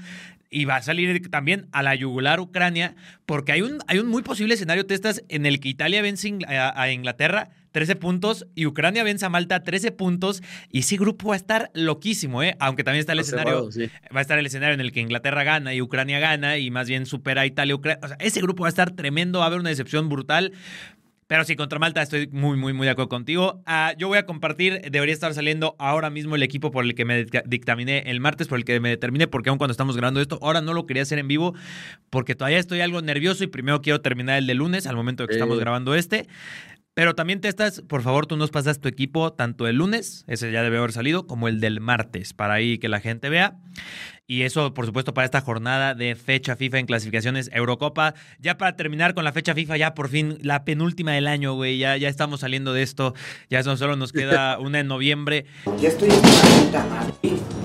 y 0.50 0.65
va 0.65 0.77
a 0.77 0.83
salir 0.83 1.31
también 1.31 1.69
a 1.71 1.83
la 1.83 1.95
yugular 1.95 2.41
Ucrania, 2.41 2.97
porque 3.25 3.53
hay 3.53 3.62
un, 3.62 3.79
hay 3.87 3.99
un 3.99 4.09
muy 4.09 4.23
posible 4.23 4.55
escenario, 4.55 4.85
Testas, 4.85 5.23
en 5.29 5.47
el 5.47 5.61
que 5.61 5.69
Italia 5.69 6.03
vence 6.03 6.37
a, 6.49 6.91
Inglaterra 6.91 7.50
13 7.71 7.95
puntos 7.95 8.47
y 8.57 8.67
Ucrania 8.67 9.05
vence 9.05 9.25
a 9.25 9.29
Malta 9.29 9.62
13 9.62 9.93
puntos, 9.93 10.43
y 10.73 10.81
ese 10.81 10.97
grupo 10.97 11.29
va 11.29 11.35
a 11.35 11.37
estar 11.37 11.71
loquísimo, 11.73 12.43
¿eh? 12.43 12.57
Aunque 12.59 12.83
también 12.83 13.00
está 13.00 13.12
el 13.12 13.21
escenario 13.21 13.71
sí. 13.71 13.89
va 14.15 14.19
a 14.19 14.23
estar 14.23 14.41
el 14.41 14.47
escenario 14.47 14.75
en 14.75 14.81
el 14.81 14.91
que 14.91 15.00
Inglaterra 15.00 15.45
gana 15.45 15.73
y 15.73 15.81
Ucrania 15.81 16.19
gana 16.19 16.59
y 16.59 16.73
más 16.73 16.89
bien 16.89 17.07
supera 17.07 17.43
a 17.43 17.47
Italia. 17.47 17.77
Ucrania. 17.77 18.00
O 18.03 18.09
sea, 18.09 18.17
ese 18.19 18.41
grupo 18.41 18.62
va 18.62 18.69
a 18.69 18.71
estar 18.71 18.91
tremendo, 18.91 19.39
va 19.39 19.45
a 19.45 19.49
haber 19.49 19.61
una 19.61 19.71
decepción 19.71 20.09
brutal. 20.09 20.53
Pero 21.30 21.44
sí, 21.44 21.54
contra 21.54 21.78
Malta 21.78 22.02
estoy 22.02 22.26
muy, 22.32 22.56
muy, 22.56 22.72
muy 22.72 22.87
de 22.87 22.90
acuerdo 22.90 23.08
contigo. 23.08 23.62
Ah, 23.64 23.94
yo 23.96 24.08
voy 24.08 24.18
a 24.18 24.26
compartir, 24.26 24.80
debería 24.90 25.12
estar 25.14 25.32
saliendo 25.32 25.76
ahora 25.78 26.10
mismo 26.10 26.34
el 26.34 26.42
equipo 26.42 26.72
por 26.72 26.84
el 26.84 26.96
que 26.96 27.04
me 27.04 27.22
dicta- 27.25 27.44
dictaminé 27.46 28.02
el 28.06 28.18
martes, 28.18 28.49
por 28.49 28.58
el 28.58 28.64
que 28.64 28.80
me 28.80 28.88
determiné, 28.88 29.28
porque 29.28 29.49
aún 29.49 29.56
cuando 29.56 29.70
estamos 29.70 29.96
grabando 29.96 30.20
esto, 30.20 30.40
ahora 30.42 30.60
no 30.60 30.75
lo 30.75 30.87
quería 30.87 31.04
hacer 31.04 31.20
en 31.20 31.28
vivo, 31.28 31.54
porque 32.10 32.34
todavía 32.34 32.58
estoy 32.58 32.80
algo 32.80 33.00
nervioso 33.00 33.44
y 33.44 33.46
primero 33.46 33.80
quiero 33.80 34.00
terminar 34.00 34.38
el 34.38 34.49
de 34.49 34.54
lunes, 34.54 34.88
al 34.88 34.96
momento 34.96 35.22
de 35.22 35.28
que 35.28 35.34
Eh. 35.34 35.37
estamos 35.37 35.60
grabando 35.60 35.94
este. 35.94 36.26
Pero 36.94 37.14
también 37.14 37.40
te 37.40 37.49
estás, 37.49 37.82
por 37.82 38.02
favor, 38.02 38.26
tú 38.26 38.37
nos 38.37 38.50
pasas 38.50 38.80
tu 38.80 38.88
equipo 38.88 39.32
tanto 39.32 39.68
el 39.68 39.76
lunes, 39.76 40.25
ese 40.26 40.50
ya 40.50 40.62
debe 40.62 40.78
haber 40.78 40.92
salido, 40.92 41.26
como 41.26 41.47
el 41.47 41.61
del 41.61 41.80
martes, 41.80 42.35
para 42.35 42.54
ahí 42.54 42.78
que 42.78 42.88
la 42.88 43.00
gente 43.00 43.28
vea. 43.28 43.56
Y 44.30 44.42
eso, 44.42 44.75
por 44.75 44.87
supuesto, 44.87 45.12
para 45.12 45.25
esta 45.25 45.40
jornada 45.40 45.94
de 45.97 46.14
fecha 46.14 46.54
FIFA 46.54 46.78
en 46.78 46.87
clasificaciones 46.87 47.50
Eurocopa. 47.52 48.14
Ya 48.38 48.56
para 48.59 48.76
terminar 48.76 49.12
con 49.12 49.25
la 49.25 49.32
fecha 49.32 49.56
FIFA, 49.56 49.76
ya 49.76 49.92
por 49.92 50.08
fin 50.08 50.38
la 50.43 50.65
penúltima 50.65 51.10
del 51.10 51.26
año, 51.26 51.54
güey. 51.54 51.78
Ya, 51.78 51.97
ya 51.97 52.08
estamos 52.08 52.38
saliendo 52.38 52.73
de 52.73 52.82
esto. 52.82 53.12
Ya 53.49 53.65
solo 53.65 53.97
nos 53.97 54.12
queda 54.12 54.56
una 54.60 54.78
en 54.78 54.86
noviembre. 54.86 55.47
Ya 55.80 55.88
estoy 55.88 56.10
hasta 56.10 56.78
la 56.78 56.86
madre. 56.86 57.15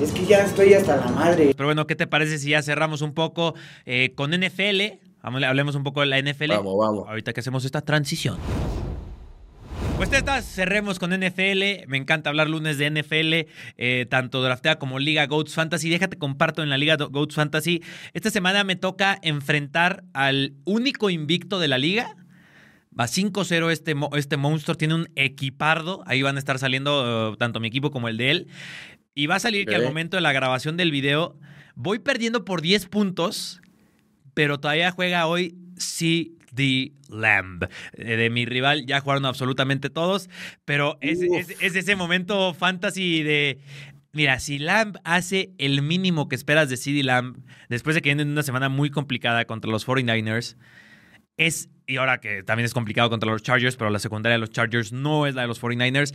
Es 0.01 0.11
que 0.11 0.25
ya 0.25 0.39
estoy 0.39 0.73
hasta 0.73 0.95
la 0.95 1.07
madre. 1.11 1.53
Pero 1.55 1.67
bueno, 1.67 1.85
¿qué 1.85 1.95
te 1.95 2.07
parece 2.07 2.39
si 2.39 2.49
ya 2.49 2.63
cerramos 2.63 3.03
un 3.03 3.13
poco 3.13 3.53
eh, 3.85 4.13
con 4.15 4.31
NFL? 4.31 4.81
Hablemos 5.21 5.75
un 5.75 5.83
poco 5.83 6.01
de 6.01 6.07
la 6.07 6.19
NFL. 6.19 6.49
Vamos, 6.49 6.75
vamos. 6.79 7.07
Ahorita 7.07 7.31
que 7.31 7.41
hacemos 7.41 7.63
esta 7.63 7.81
transición. 7.81 8.39
Pues 9.97 10.11
estas 10.11 10.45
cerremos 10.45 10.99
con 10.99 11.11
NFL. 11.11 11.87
Me 11.87 11.95
encanta 11.95 12.29
hablar 12.29 12.49
lunes 12.49 12.77
de 12.77 12.89
NFL, 12.89 13.49
eh, 13.77 14.05
tanto 14.09 14.43
draftea 14.43 14.77
como 14.77 14.99
Liga 14.99 15.25
Goats 15.25 15.53
Fantasy. 15.53 15.89
Déjate 15.89 16.17
comparto 16.17 16.61
en 16.61 16.69
la 16.69 16.77
Liga 16.77 16.97
Goats 16.97 17.35
Fantasy. 17.35 17.81
Esta 18.13 18.29
semana 18.29 18.65
me 18.65 18.75
toca 18.75 19.17
enfrentar 19.21 20.03
al 20.13 20.53
único 20.65 21.09
invicto 21.09 21.59
de 21.59 21.69
la 21.69 21.77
liga. 21.77 22.13
Va 22.97 23.05
5-0 23.05 23.71
este, 23.71 23.95
este 24.17 24.35
monstruo. 24.35 24.75
Tiene 24.75 24.95
un 24.95 25.07
equipardo. 25.15 26.03
Ahí 26.07 26.21
van 26.21 26.35
a 26.35 26.39
estar 26.39 26.59
saliendo 26.59 27.31
eh, 27.31 27.37
tanto 27.37 27.61
mi 27.61 27.69
equipo 27.69 27.89
como 27.89 28.09
el 28.09 28.17
de 28.17 28.31
él. 28.31 28.47
Y 29.13 29.27
va 29.27 29.35
a 29.35 29.39
salir 29.39 29.65
que 29.65 29.75
al 29.75 29.83
momento 29.83 30.17
de 30.17 30.21
la 30.21 30.33
grabación 30.33 30.75
del 30.75 30.91
video 30.91 31.39
voy 31.73 31.99
perdiendo 31.99 32.43
por 32.43 32.61
10 32.61 32.87
puntos, 32.87 33.61
pero 34.33 34.59
todavía 34.59 34.91
juega 34.91 35.25
hoy 35.25 35.55
CD 36.55 36.93
Lamb. 37.09 37.63
Eh, 37.93 38.15
De 38.15 38.29
mi 38.29 38.45
rival 38.45 38.85
ya 38.85 38.99
jugaron 39.01 39.25
absolutamente 39.25 39.89
todos, 39.89 40.29
pero 40.65 40.97
es, 41.01 41.19
Uf. 41.27 41.37
es- 41.37 41.61
es 41.61 41.75
ese 41.75 41.95
momento 41.95 42.53
fantasy 42.53 43.23
de... 43.23 43.59
Mira, 44.13 44.39
si 44.39 44.59
Lamb 44.59 44.95
hace 45.03 45.51
el 45.57 45.81
mínimo 45.81 46.29
que 46.29 46.35
esperas 46.37 46.69
de 46.69 46.77
CD 46.77 47.03
Lamb, 47.03 47.37
después 47.67 47.95
de 47.95 48.01
que 48.01 48.09
vienen 48.09 48.29
una 48.29 48.43
semana 48.43 48.69
muy 48.69 48.89
complicada 48.89 49.43
contra 49.43 49.69
los 49.69 49.85
49ers, 49.85 50.55
es, 51.35 51.67
y 51.85 51.97
ahora 51.97 52.19
que 52.21 52.41
también 52.41 52.63
es 52.65 52.73
complicado 52.73 53.09
contra 53.09 53.29
los 53.29 53.43
Chargers, 53.43 53.75
pero 53.75 53.89
la 53.89 53.99
secundaria 53.99 54.35
de 54.35 54.39
los 54.39 54.51
Chargers 54.51 54.93
no 54.93 55.27
es 55.27 55.35
la 55.35 55.41
de 55.41 55.49
los 55.49 55.61
49ers, 55.61 56.13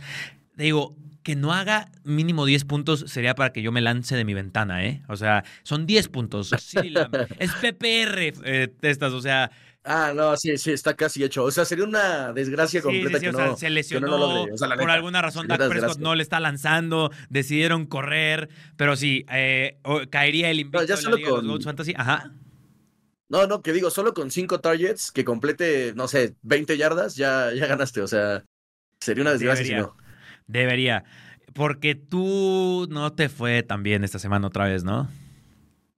te 0.57 0.63
digo, 0.63 0.95
que 1.21 1.35
no 1.35 1.53
haga 1.53 1.91
mínimo 2.03 2.47
10 2.47 2.65
puntos 2.65 3.05
sería 3.05 3.35
para 3.35 3.53
que 3.53 3.61
yo 3.61 3.71
me 3.71 3.81
lance 3.81 4.15
de 4.15 4.25
mi 4.25 4.33
ventana, 4.33 4.83
¿eh? 4.83 5.03
O 5.07 5.15
sea, 5.15 5.43
son 5.61 5.85
10 5.85 6.07
puntos. 6.07 6.49
CD 6.57 6.89
Lamb. 6.89 7.13
es 7.39 7.51
PPR, 7.53 8.33
eh, 8.43 8.73
estas, 8.81 9.13
o 9.13 9.21
sea, 9.21 9.51
Ah, 9.83 10.13
no, 10.15 10.37
sí, 10.37 10.57
sí, 10.57 10.71
está 10.71 10.93
casi 10.95 11.23
hecho. 11.23 11.43
O 11.43 11.49
sea, 11.51 11.65
sería 11.65 11.85
una 11.85 12.33
desgracia 12.33 12.81
completa 12.83 13.17
sí, 13.17 13.25
sí, 13.25 13.31
que 13.31 13.35
o 13.35 13.39
no, 13.39 13.39
sea, 13.39 13.55
se 13.55 13.65
que 13.65 13.69
no 13.69 13.75
lesionó. 13.75 14.07
lo 14.09 14.17
logre. 14.19 14.53
O 14.53 14.57
sea, 14.57 14.67
la 14.67 14.75
por 14.75 14.83
neta, 14.85 14.93
alguna 14.93 15.21
razón, 15.23 15.47
Dak 15.47 15.57
Prescott 15.57 15.73
desgracia. 15.75 16.01
no 16.03 16.15
le 16.15 16.21
está 16.23 16.39
lanzando. 16.39 17.11
Decidieron 17.29 17.87
correr. 17.87 18.49
Pero 18.77 18.95
sí, 18.95 19.25
eh, 19.31 19.79
caería 20.11 20.51
el 20.51 20.59
invicto 20.59 20.81
No, 20.81 20.87
ya 20.87 20.95
de 20.95 21.01
la 21.01 21.03
solo 21.03 21.15
de 21.17 21.21
los 21.23 21.31
con- 21.31 21.47
Goats 21.47 21.65
Fantasy. 21.65 21.93
Ajá. 21.97 22.31
No, 23.29 23.47
no, 23.47 23.61
que 23.63 23.73
digo, 23.73 23.89
solo 23.89 24.13
con 24.13 24.29
cinco 24.29 24.59
targets 24.59 25.11
que 25.11 25.23
complete, 25.25 25.93
no 25.95 26.07
sé, 26.07 26.35
20 26.43 26.77
yardas, 26.77 27.15
ya, 27.15 27.51
ya 27.53 27.65
ganaste. 27.65 28.01
O 28.01 28.07
sea, 28.07 28.43
sería 28.99 29.21
una 29.23 29.31
desgracia 29.31 29.63
si 29.65 29.71
Debería. 29.71 29.87
no. 29.87 29.97
Debería. 30.47 31.03
Porque 31.53 31.95
tú 31.95 32.87
no 32.91 33.13
te 33.13 33.29
fue 33.29 33.63
tan 33.63 33.81
bien 33.83 34.03
esta 34.03 34.19
semana 34.19 34.45
otra 34.47 34.65
vez, 34.65 34.83
¿no? 34.83 35.09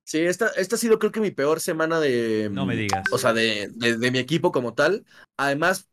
Sí, 0.06 0.20
esta, 0.20 0.48
esta 0.58 0.76
ha 0.76 0.80
sido 0.80 1.00
creo 1.00 1.12
que 1.12 1.22
mi 1.22 1.32
peor 1.32 1.60
semana 1.60 2.00
de... 2.00 2.50
No 2.52 2.66
me 2.66 2.76
digas. 2.76 3.04
O 3.12 3.18
sea, 3.18 3.34
de, 3.34 3.70
de, 3.76 3.98
de 3.98 4.12
mi 4.12 4.20
equipo 4.20 4.52
como 4.52 4.74
tal. 4.74 5.06
Además, 5.38 5.88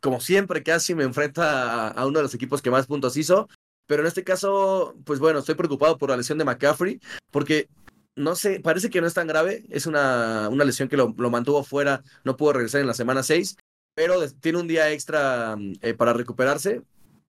como 0.00 0.20
siempre, 0.20 0.62
casi 0.62 0.94
me 0.94 1.04
enfrenta 1.04 1.86
a, 1.86 1.88
a 1.88 2.06
uno 2.06 2.20
de 2.20 2.22
los 2.22 2.34
equipos 2.34 2.62
que 2.62 2.70
más 2.70 2.86
puntos 2.86 3.16
hizo. 3.16 3.48
Pero 3.86 4.02
en 4.02 4.08
este 4.08 4.24
caso, 4.24 4.96
pues 5.04 5.20
bueno, 5.20 5.38
estoy 5.38 5.54
preocupado 5.54 5.96
por 5.98 6.10
la 6.10 6.16
lesión 6.16 6.38
de 6.38 6.44
McCaffrey, 6.44 7.00
porque 7.30 7.68
no 8.16 8.34
sé, 8.34 8.60
parece 8.60 8.90
que 8.90 9.00
no 9.00 9.06
es 9.06 9.14
tan 9.14 9.28
grave. 9.28 9.64
Es 9.70 9.86
una, 9.86 10.48
una 10.48 10.64
lesión 10.64 10.88
que 10.88 10.96
lo, 10.96 11.14
lo 11.16 11.30
mantuvo 11.30 11.62
fuera, 11.62 12.02
no 12.24 12.36
pudo 12.36 12.54
regresar 12.54 12.80
en 12.80 12.86
la 12.86 12.94
semana 12.94 13.22
6, 13.22 13.56
pero 13.94 14.28
tiene 14.40 14.58
un 14.58 14.68
día 14.68 14.90
extra 14.90 15.56
mm, 15.56 15.74
eh, 15.82 15.94
para 15.94 16.12
recuperarse. 16.12 16.82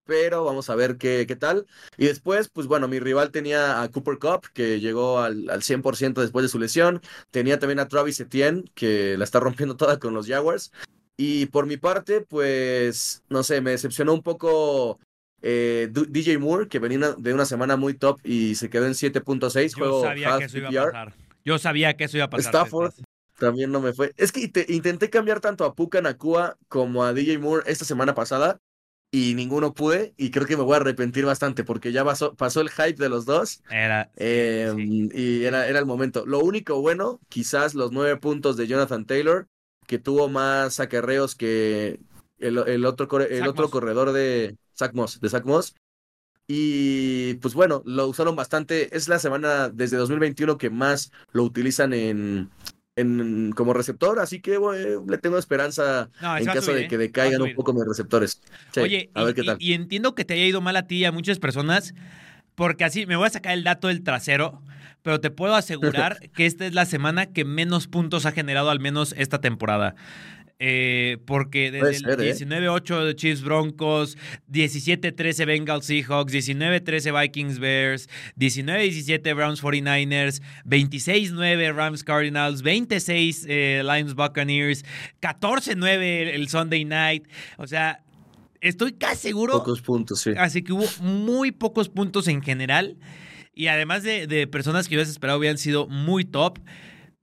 Pero 0.08 0.44
vamos 0.46 0.70
a 0.70 0.76
ver 0.76 0.98
qué, 0.98 1.26
qué 1.28 1.36
tal. 1.36 1.66
Y 1.98 2.06
después, 2.06 2.50
pues 2.50 2.66
bueno, 2.68 2.88
mi 2.88 3.00
rival 3.00 3.32
tenía 3.32 3.82
a 3.84 3.90
Cooper 3.92 4.18
Cup, 4.18 4.48
que 4.54 4.80
llegó 4.80 5.20
al, 5.20 5.50
al 5.50 5.62
100% 5.62 6.22
después 6.22 6.44
de 6.44 6.50
su 6.50 6.58
lesión. 6.60 7.02
Tenía 7.30 7.60
también 7.60 7.80
a 7.80 7.88
Travis 7.88 8.20
Etienne, 8.20 8.64
que 8.74 9.18
la 9.18 9.24
está 9.26 9.40
rompiendo 9.40 9.76
toda 9.78 10.00
con 10.00 10.14
los 10.14 10.28
Jaguars. 10.28 10.72
Y 11.18 11.48
por 11.48 11.66
mi 11.66 11.78
parte, 11.78 12.22
pues, 12.22 13.24
no 13.30 13.44
sé, 13.44 13.60
me 13.62 13.72
decepcionó 13.72 14.14
un 14.14 14.22
poco 14.24 15.00
eh, 15.42 15.90
DJ 15.92 16.38
Moore, 16.38 16.68
que 16.68 16.80
venía 16.80 17.14
de 17.18 17.34
una 17.34 17.46
semana 17.46 17.76
muy 17.76 17.94
top 17.94 18.20
y 18.24 18.56
se 18.56 18.70
quedó 18.70 18.86
en 18.86 18.94
7.6. 18.94 19.76
Yo 19.78 20.02
sabía 20.04 20.38
que 20.38 20.46
eso 20.46 20.58
iba 20.58 20.70
a 20.70 20.86
pasar. 20.92 21.14
Yo 21.44 21.58
sabía 21.58 21.96
que 21.98 22.04
eso 22.06 22.18
iba 22.18 22.26
a 22.26 22.30
pasar. 22.30 22.50
Stafford 22.54 22.94
también 23.40 23.72
no 23.72 23.80
me 23.82 23.94
fue. 23.94 24.14
Es 24.18 24.32
que 24.32 24.42
inte- 24.42 24.66
intenté 24.68 25.10
cambiar 25.10 25.40
tanto 25.40 25.64
a 25.64 25.76
Puka 25.76 26.02
Nakua 26.02 26.58
como 26.68 27.04
a 27.04 27.14
DJ 27.14 27.38
Moore 27.38 27.64
esta 27.68 27.86
semana 27.86 28.14
pasada 28.16 28.58
y 29.12 29.34
ninguno 29.36 29.74
pude 29.74 30.14
y 30.18 30.32
creo 30.32 30.46
que 30.46 30.58
me 30.58 30.64
voy 30.64 30.74
a 30.74 30.78
arrepentir 30.78 31.26
bastante 31.26 31.64
porque 31.64 31.92
ya 31.92 32.04
pasó, 32.04 32.36
pasó 32.36 32.62
el 32.62 32.70
hype 32.70 33.02
de 33.02 33.10
los 33.10 33.26
dos 33.26 33.62
Era. 33.70 34.12
eh, 34.18 34.74
sí. 34.76 35.10
y 35.14 35.44
era, 35.46 35.68
era 35.68 35.80
el 35.80 35.86
momento. 35.86 36.26
Lo 36.26 36.40
único 36.40 36.82
bueno, 36.82 37.20
quizás 37.30 37.74
los 37.74 37.92
nueve 37.92 38.18
puntos 38.18 38.58
de 38.58 38.68
Jonathan 38.68 39.06
Taylor, 39.06 39.48
que 39.86 39.98
tuvo 40.00 40.28
más 40.30 40.80
acarreos 40.80 41.36
que 41.36 42.00
el, 42.40 42.58
el 42.58 42.86
otro, 42.86 43.08
el 43.22 43.40
Zach 43.40 43.50
otro 43.50 43.64
Moss. 43.64 43.72
corredor 43.72 44.12
de 44.12 44.58
Zach 44.78 44.94
Moss, 44.94 45.20
de 45.22 45.30
Zach 45.30 45.46
Moss. 45.46 45.76
Y 46.50 47.36
pues 47.36 47.54
bueno, 47.54 47.82
lo 47.86 48.08
usaron 48.08 48.36
bastante. 48.36 48.96
Es 48.96 49.10
la 49.10 49.20
semana 49.20 49.70
desde 49.70 49.98
2021 49.98 50.58
que 50.58 50.70
más 50.70 51.12
lo 51.32 51.44
utilizan 51.44 51.94
en, 51.94 52.50
en 52.98 53.54
como 53.56 53.74
receptor, 53.74 54.20
así 54.20 54.42
que 54.42 54.58
bueno, 54.58 55.06
le 55.08 55.18
tengo 55.18 55.38
esperanza 55.38 56.10
No, 56.22 56.38
en 56.38 56.46
caso 56.46 56.62
subir, 56.64 56.78
de 56.82 56.88
que 56.88 56.98
decaigan 56.98 57.42
un 57.42 57.54
poco 57.56 57.72
mis 57.74 57.86
receptores. 57.88 58.42
Sí, 58.74 58.80
Oye, 58.82 59.10
a 59.14 59.24
ver 59.24 59.32
y, 59.32 59.36
qué 59.36 59.42
y- 59.42 59.46
tal. 59.46 59.58
y 59.60 59.74
entiendo 59.74 60.16
que 60.16 60.26
te 60.26 60.34
haya 60.34 60.46
ido 60.46 60.60
mal 60.62 60.76
a 60.76 60.88
ti 60.88 60.98
y 60.98 61.06
a 61.06 61.12
muchas 61.12 61.40
personas, 61.40 61.94
porque 62.56 62.84
así 62.84 63.06
me 63.06 63.16
voy 63.16 63.28
a 63.28 63.30
sacar 63.30 63.54
el 63.54 63.64
dato 63.64 63.88
del 63.88 64.04
trasero, 64.04 64.62
pero 65.04 65.22
te 65.22 65.30
puedo 65.30 65.56
asegurar 65.56 66.18
que 66.34 66.46
esta 66.46 66.66
es 66.66 66.74
la 66.74 66.86
semana 66.86 67.28
que 67.28 67.46
menos 67.46 67.88
puntos 67.88 68.26
ha 68.26 68.32
generado, 68.32 68.70
al 68.72 68.80
menos 68.80 69.14
esta 69.18 69.40
temporada. 69.40 69.96
Eh, 70.60 71.20
porque 71.28 71.70
desde 71.70 71.90
el 71.90 71.96
ser, 71.98 72.22
¿eh? 72.22 72.34
19-8 72.34 73.06
de 73.06 73.16
Chiefs 73.16 73.44
Broncos, 73.44 74.18
17-13 74.52 75.46
Bengals 75.46 75.86
Seahawks, 75.86 76.34
19-13 76.34 77.22
Vikings 77.22 77.60
Bears, 77.60 78.10
19-17 78.40 79.36
Browns 79.36 79.62
49ers, 79.62 80.42
26-9 80.66 81.76
Rams 81.76 82.04
Cardinals, 82.04 82.64
26 82.64 83.46
eh, 83.48 83.84
Lions 83.86 84.16
Buccaneers, 84.16 84.84
14-9 85.22 86.34
el, 86.34 86.50
Sunday 86.50 86.86
Night. 86.86 87.28
O 87.58 87.68
sea, 87.68 88.04
estoy 88.60 88.94
casi 88.94 89.28
seguro. 89.28 89.54
Pocos 89.54 89.82
puntos, 89.82 90.22
sí. 90.22 90.32
Así 90.38 90.64
que 90.64 90.74
hubo 90.74 90.86
muy 91.02 91.52
pocos 91.52 91.88
puntos 91.88 92.28
en 92.28 92.42
general. 92.42 92.98
Y 93.54 93.68
además 93.68 94.02
de, 94.02 94.26
de 94.26 94.48
personas 94.48 94.88
que 94.88 94.96
yo 94.96 95.02
esperado 95.02 95.38
hubieran 95.38 95.60
sido 95.60 95.88
muy 95.88 96.26
top. 96.26 96.58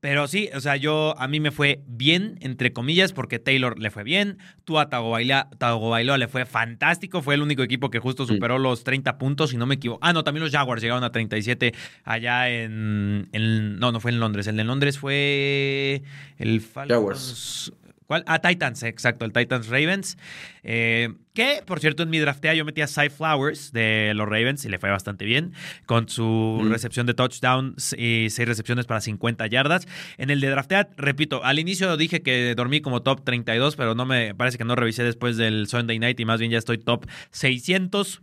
Pero 0.05 0.29
sí, 0.29 0.51
o 0.55 0.61
sea, 0.61 0.77
yo 0.77 1.14
a 1.19 1.27
mí 1.29 1.40
me 1.40 1.51
fue 1.51 1.81
bien, 1.87 2.37
entre 2.43 2.75
comillas, 2.75 3.14
porque 3.14 3.38
Taylor 3.38 3.79
le 3.79 3.90
fue 3.90 4.05
bien. 4.05 4.37
Tú 4.64 4.79
a 4.79 4.90
Tagovailoa 4.90 5.49
Tagovailoa 5.57 6.19
le 6.19 6.29
fue 6.29 6.45
fantástico. 6.45 7.23
Fue 7.23 7.35
el 7.37 7.40
único 7.40 7.62
equipo 7.62 7.88
que 7.88 8.01
justo 8.01 8.27
superó 8.27 8.59
los 8.59 8.85
30 8.85 9.17
puntos, 9.17 9.49
si 9.49 9.57
no 9.57 9.64
me 9.64 9.77
equivoco. 9.77 10.01
Ah, 10.03 10.12
no, 10.12 10.23
también 10.23 10.45
los 10.45 10.53
Jaguars 10.53 10.83
llegaron 10.83 11.05
a 11.05 11.11
37 11.11 11.73
allá 12.05 12.51
en, 12.51 13.31
en- 13.33 13.79
No, 13.79 13.93
no 13.93 14.01
fue 14.01 14.11
en 14.11 14.21
Londres. 14.21 14.47
El 14.47 14.59
de 14.59 14.64
Londres 14.64 14.99
fue 14.99 16.03
el 16.37 16.61
Falcons. 16.61 16.93
Jaguars. 16.93 17.73
¿Cuál? 18.07 18.23
Ah, 18.27 18.38
Titans, 18.40 18.83
exacto, 18.83 19.25
el 19.25 19.33
Titans 19.33 19.69
Ravens. 19.69 20.19
Eh, 20.62 21.09
que, 21.33 21.62
por 21.67 21.81
cierto, 21.81 22.03
en 22.03 22.11
mi 22.11 22.19
draftea 22.19 22.53
yo 22.55 22.64
metí 22.64 22.81
a 22.83 22.87
Cy 22.87 23.09
Flowers 23.09 23.73
de 23.73 24.12
los 24.14 24.29
Ravens 24.29 24.64
y 24.64 24.69
le 24.69 24.79
fue 24.79 24.90
bastante 24.90 25.25
bien 25.25 25.53
con 25.87 26.09
su 26.09 26.61
Mm. 26.62 26.71
recepción 26.71 27.07
de 27.07 27.14
touchdown 27.14 27.75
y 27.97 28.29
seis 28.31 28.47
recepciones 28.47 28.85
para 28.87 29.01
50 29.01 29.47
yardas. 29.47 29.88
En 30.19 30.29
el 30.31 30.40
de 30.40 30.51
draftea, 30.51 30.88
repito, 30.97 31.43
al 31.45 31.59
inicio 31.59 31.97
dije 31.97 32.23
que 32.23 32.55
dormí 32.55 32.81
como 32.83 33.03
top 33.03 33.25
32, 33.25 33.75
pero 33.77 33.95
no 33.95 34.05
me 34.07 34.35
parece 34.35 34.59
que 34.59 34.64
no 34.64 34.77
revisé 34.77 35.03
después 35.03 35.37
del 35.37 35.67
Sunday 35.67 35.99
Night 35.99 36.21
y 36.21 36.25
más 36.27 36.38
bien 36.40 36.53
ya 36.53 36.59
estoy 36.59 36.79
top 36.79 37.07
600. 37.31 38.21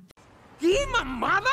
¿Qué 0.59 0.77
mamada? 0.91 1.49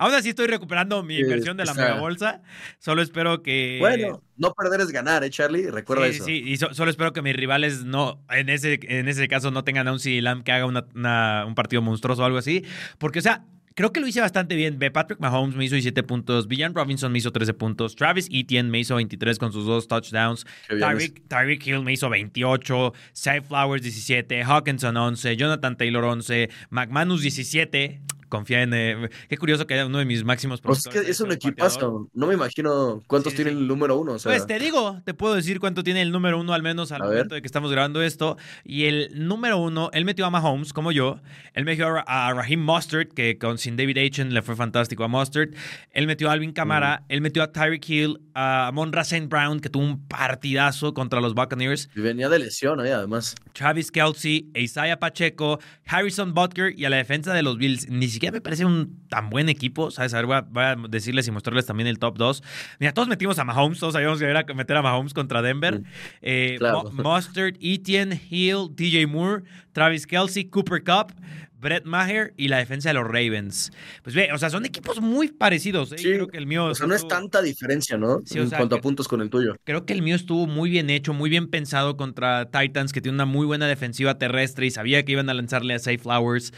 Aún 0.00 0.14
así 0.14 0.30
estoy 0.30 0.46
recuperando 0.46 1.02
mi 1.02 1.18
inversión 1.18 1.58
de 1.58 1.66
la 1.66 1.74
mega 1.74 2.00
bolsa. 2.00 2.40
Solo 2.78 3.02
espero 3.02 3.42
que... 3.42 3.76
Bueno, 3.80 4.22
no 4.38 4.52
perder 4.54 4.80
es 4.80 4.90
ganar, 4.92 5.22
¿eh, 5.24 5.28
Charlie? 5.28 5.70
Recuerda 5.70 6.06
sí, 6.06 6.10
eso. 6.14 6.24
Sí, 6.24 6.42
y 6.46 6.56
so- 6.56 6.72
solo 6.72 6.90
espero 6.90 7.12
que 7.12 7.20
mis 7.20 7.36
rivales 7.36 7.84
no, 7.84 8.24
en 8.30 8.48
ese, 8.48 8.80
en 8.84 9.08
ese 9.08 9.28
caso, 9.28 9.50
no 9.50 9.62
tengan 9.62 9.86
a 9.88 9.92
un 9.92 10.00
CD 10.00 10.22
Lamb 10.22 10.42
que 10.42 10.52
haga 10.52 10.64
una- 10.64 10.86
una- 10.94 11.44
un 11.46 11.54
partido 11.54 11.82
monstruoso 11.82 12.22
o 12.22 12.24
algo 12.24 12.38
así. 12.38 12.64
Porque, 12.96 13.18
o 13.18 13.22
sea, 13.22 13.44
creo 13.74 13.92
que 13.92 14.00
lo 14.00 14.06
hice 14.06 14.20
bastante 14.22 14.56
bien. 14.56 14.78
Patrick 14.92 15.20
Mahomes 15.20 15.54
me 15.54 15.64
hizo 15.66 15.74
17 15.74 16.02
puntos, 16.02 16.48
Villan 16.48 16.74
Robinson 16.74 17.12
me 17.12 17.18
hizo 17.18 17.30
13 17.30 17.52
puntos, 17.54 17.94
Travis 17.94 18.26
Etienne 18.32 18.70
me 18.70 18.78
hizo 18.78 18.94
23 18.96 19.38
con 19.38 19.52
sus 19.52 19.66
dos 19.66 19.86
touchdowns, 19.86 20.46
Tyreek, 20.68 21.28
Tyreek 21.28 21.66
Hill 21.66 21.82
me 21.82 21.92
hizo 21.92 22.08
28, 22.10 22.92
Cy 23.12 23.40
Flowers 23.46 23.82
17, 23.82 24.42
Hawkinson 24.44 24.96
11, 24.96 25.36
Jonathan 25.36 25.76
Taylor 25.76 26.04
11, 26.04 26.48
McManus 26.70 27.20
17. 27.22 28.00
Confía 28.30 28.62
en. 28.62 28.72
eh, 28.72 29.10
qué 29.28 29.36
curioso 29.36 29.66
que 29.66 29.74
haya 29.74 29.84
uno 29.84 29.98
de 29.98 30.06
mis 30.06 30.24
máximos 30.24 30.62
Pues 30.62 30.78
es 30.78 30.88
que 30.88 31.10
es 31.10 31.20
un 31.20 31.30
equipazo. 31.32 32.08
No 32.14 32.26
me 32.26 32.32
imagino 32.34 33.02
cuántos 33.06 33.32
Sí, 33.32 33.36
sí, 33.36 33.44
tiene 33.44 33.58
el 33.60 33.66
número 33.68 33.98
uno. 33.98 34.12
O 34.12 34.18
sea, 34.18 34.32
Pues 34.32 34.46
te 34.46 34.58
digo, 34.58 35.02
te 35.04 35.12
puedo 35.12 35.34
decir 35.34 35.60
cuánto 35.60 35.82
tiene 35.84 36.00
el 36.00 36.10
número 36.12 36.40
uno, 36.40 36.54
al 36.54 36.62
menos 36.62 36.90
al 36.92 37.02
A 37.02 37.04
ver. 37.06 37.14
momento 37.16 37.34
de 37.34 37.42
que 37.42 37.46
estamos 37.46 37.70
grabando 37.70 38.00
esto. 38.00 38.38
Y 38.64 38.84
el 38.86 39.10
número 39.26 39.58
uno, 39.58 39.90
él 39.92 40.06
metió 40.06 40.24
a 40.24 40.30
Mahomes, 40.30 40.72
como 40.72 40.92
yo. 40.92 41.20
Él 41.52 41.64
metió 41.66 41.88
a, 41.88 41.90
Ra- 41.90 42.04
a 42.06 42.32
Raheem 42.32 42.60
Mustard, 42.64 43.08
que 43.08 43.36
con 43.36 43.58
sin 43.58 43.76
David 43.76 43.98
Achen 43.98 44.32
le 44.32 44.40
fue 44.42 44.56
fantástico 44.56 45.04
a 45.04 45.08
Mustard. 45.08 45.50
Él 45.90 46.06
metió 46.06 46.30
a 46.30 46.32
Alvin 46.32 46.52
Kamara. 46.52 47.04
Él 47.08 47.20
metió 47.20 47.42
a 47.42 47.50
Tyreek 47.52 47.88
Hill, 47.88 48.20
a 48.34 48.70
Monra 48.72 49.02
St. 49.02 49.26
Brown, 49.26 49.58
que 49.60 49.68
tuvo 49.68 49.82
un 49.84 50.06
partidazo 50.06 50.94
contra 50.94 51.20
los 51.20 51.34
Buccaneers. 51.34 51.90
venía 51.94 52.28
de 52.28 52.38
lesión, 52.38 52.84
¿eh? 52.86 52.92
Además. 52.92 53.34
Travis 53.52 53.90
Kelsey, 53.90 54.48
Isaiah 54.54 54.98
Pacheco, 55.00 55.58
Harrison 55.86 56.32
Butker 56.34 56.78
y 56.78 56.84
a 56.84 56.90
la 56.90 56.96
defensa 56.96 57.32
de 57.34 57.42
los 57.42 57.58
Bills. 57.58 57.88
Ni 57.88 58.08
siquiera 58.08 58.19
me 58.32 58.40
parece 58.40 58.64
un 58.64 59.00
tan 59.08 59.30
buen 59.30 59.48
equipo, 59.48 59.90
¿sabes? 59.90 60.12
A 60.14 60.18
ver, 60.18 60.26
voy 60.26 60.36
a, 60.36 60.40
voy 60.42 60.62
a 60.64 60.76
decirles 60.88 61.26
y 61.28 61.30
mostrarles 61.30 61.66
también 61.66 61.86
el 61.86 61.98
top 61.98 62.18
2. 62.18 62.42
Mira, 62.78 62.92
todos 62.92 63.08
metimos 63.08 63.38
a 63.38 63.44
Mahomes, 63.44 63.78
todos 63.78 63.94
sabíamos 63.94 64.18
que 64.18 64.26
era 64.26 64.44
meter 64.54 64.76
a 64.76 64.82
Mahomes 64.82 65.14
contra 65.14 65.42
Denver. 65.42 65.82
Eh, 66.22 66.56
claro. 66.58 66.84
Mo- 66.92 67.14
Mustard, 67.14 67.54
Etienne, 67.60 68.20
Hill, 68.30 68.68
DJ 68.74 69.06
Moore, 69.06 69.44
Travis 69.72 70.06
Kelsey, 70.06 70.44
Cooper 70.44 70.82
Cup. 70.84 71.12
Brett 71.60 71.84
Maher 71.84 72.32
y 72.36 72.48
la 72.48 72.58
defensa 72.58 72.88
de 72.88 72.94
los 72.94 73.04
Ravens. 73.04 73.70
Pues 74.02 74.16
ve, 74.16 74.30
o 74.32 74.38
sea, 74.38 74.50
son 74.50 74.64
equipos 74.64 75.00
muy 75.00 75.28
parecidos. 75.28 75.92
¿eh? 75.92 75.98
Sí, 75.98 76.04
Creo 76.04 76.28
que 76.28 76.38
el 76.38 76.46
mío. 76.46 76.64
O 76.66 76.74
sea, 76.74 76.86
no 76.86 76.94
es 76.94 77.06
tanta 77.06 77.42
diferencia, 77.42 77.96
¿no? 77.98 78.22
Sí, 78.24 78.38
en 78.38 78.48
sea, 78.48 78.58
cuanto 78.58 78.76
que- 78.76 78.80
a 78.80 78.82
puntos 78.82 79.06
con 79.08 79.20
el 79.20 79.30
tuyo. 79.30 79.56
Creo 79.64 79.84
que 79.84 79.92
el 79.92 80.02
mío 80.02 80.16
estuvo 80.16 80.46
muy 80.46 80.70
bien 80.70 80.90
hecho, 80.90 81.12
muy 81.12 81.28
bien 81.30 81.48
pensado 81.48 81.96
contra 81.96 82.50
Titans, 82.50 82.92
que 82.92 83.00
tiene 83.00 83.14
una 83.16 83.26
muy 83.26 83.46
buena 83.46 83.66
defensiva 83.66 84.18
terrestre 84.18 84.66
y 84.66 84.70
sabía 84.70 85.04
que 85.04 85.12
iban 85.12 85.28
a 85.28 85.34
lanzarle 85.34 85.74
a 85.74 85.78
Safe 85.78 85.98
Flowers. 85.98 86.52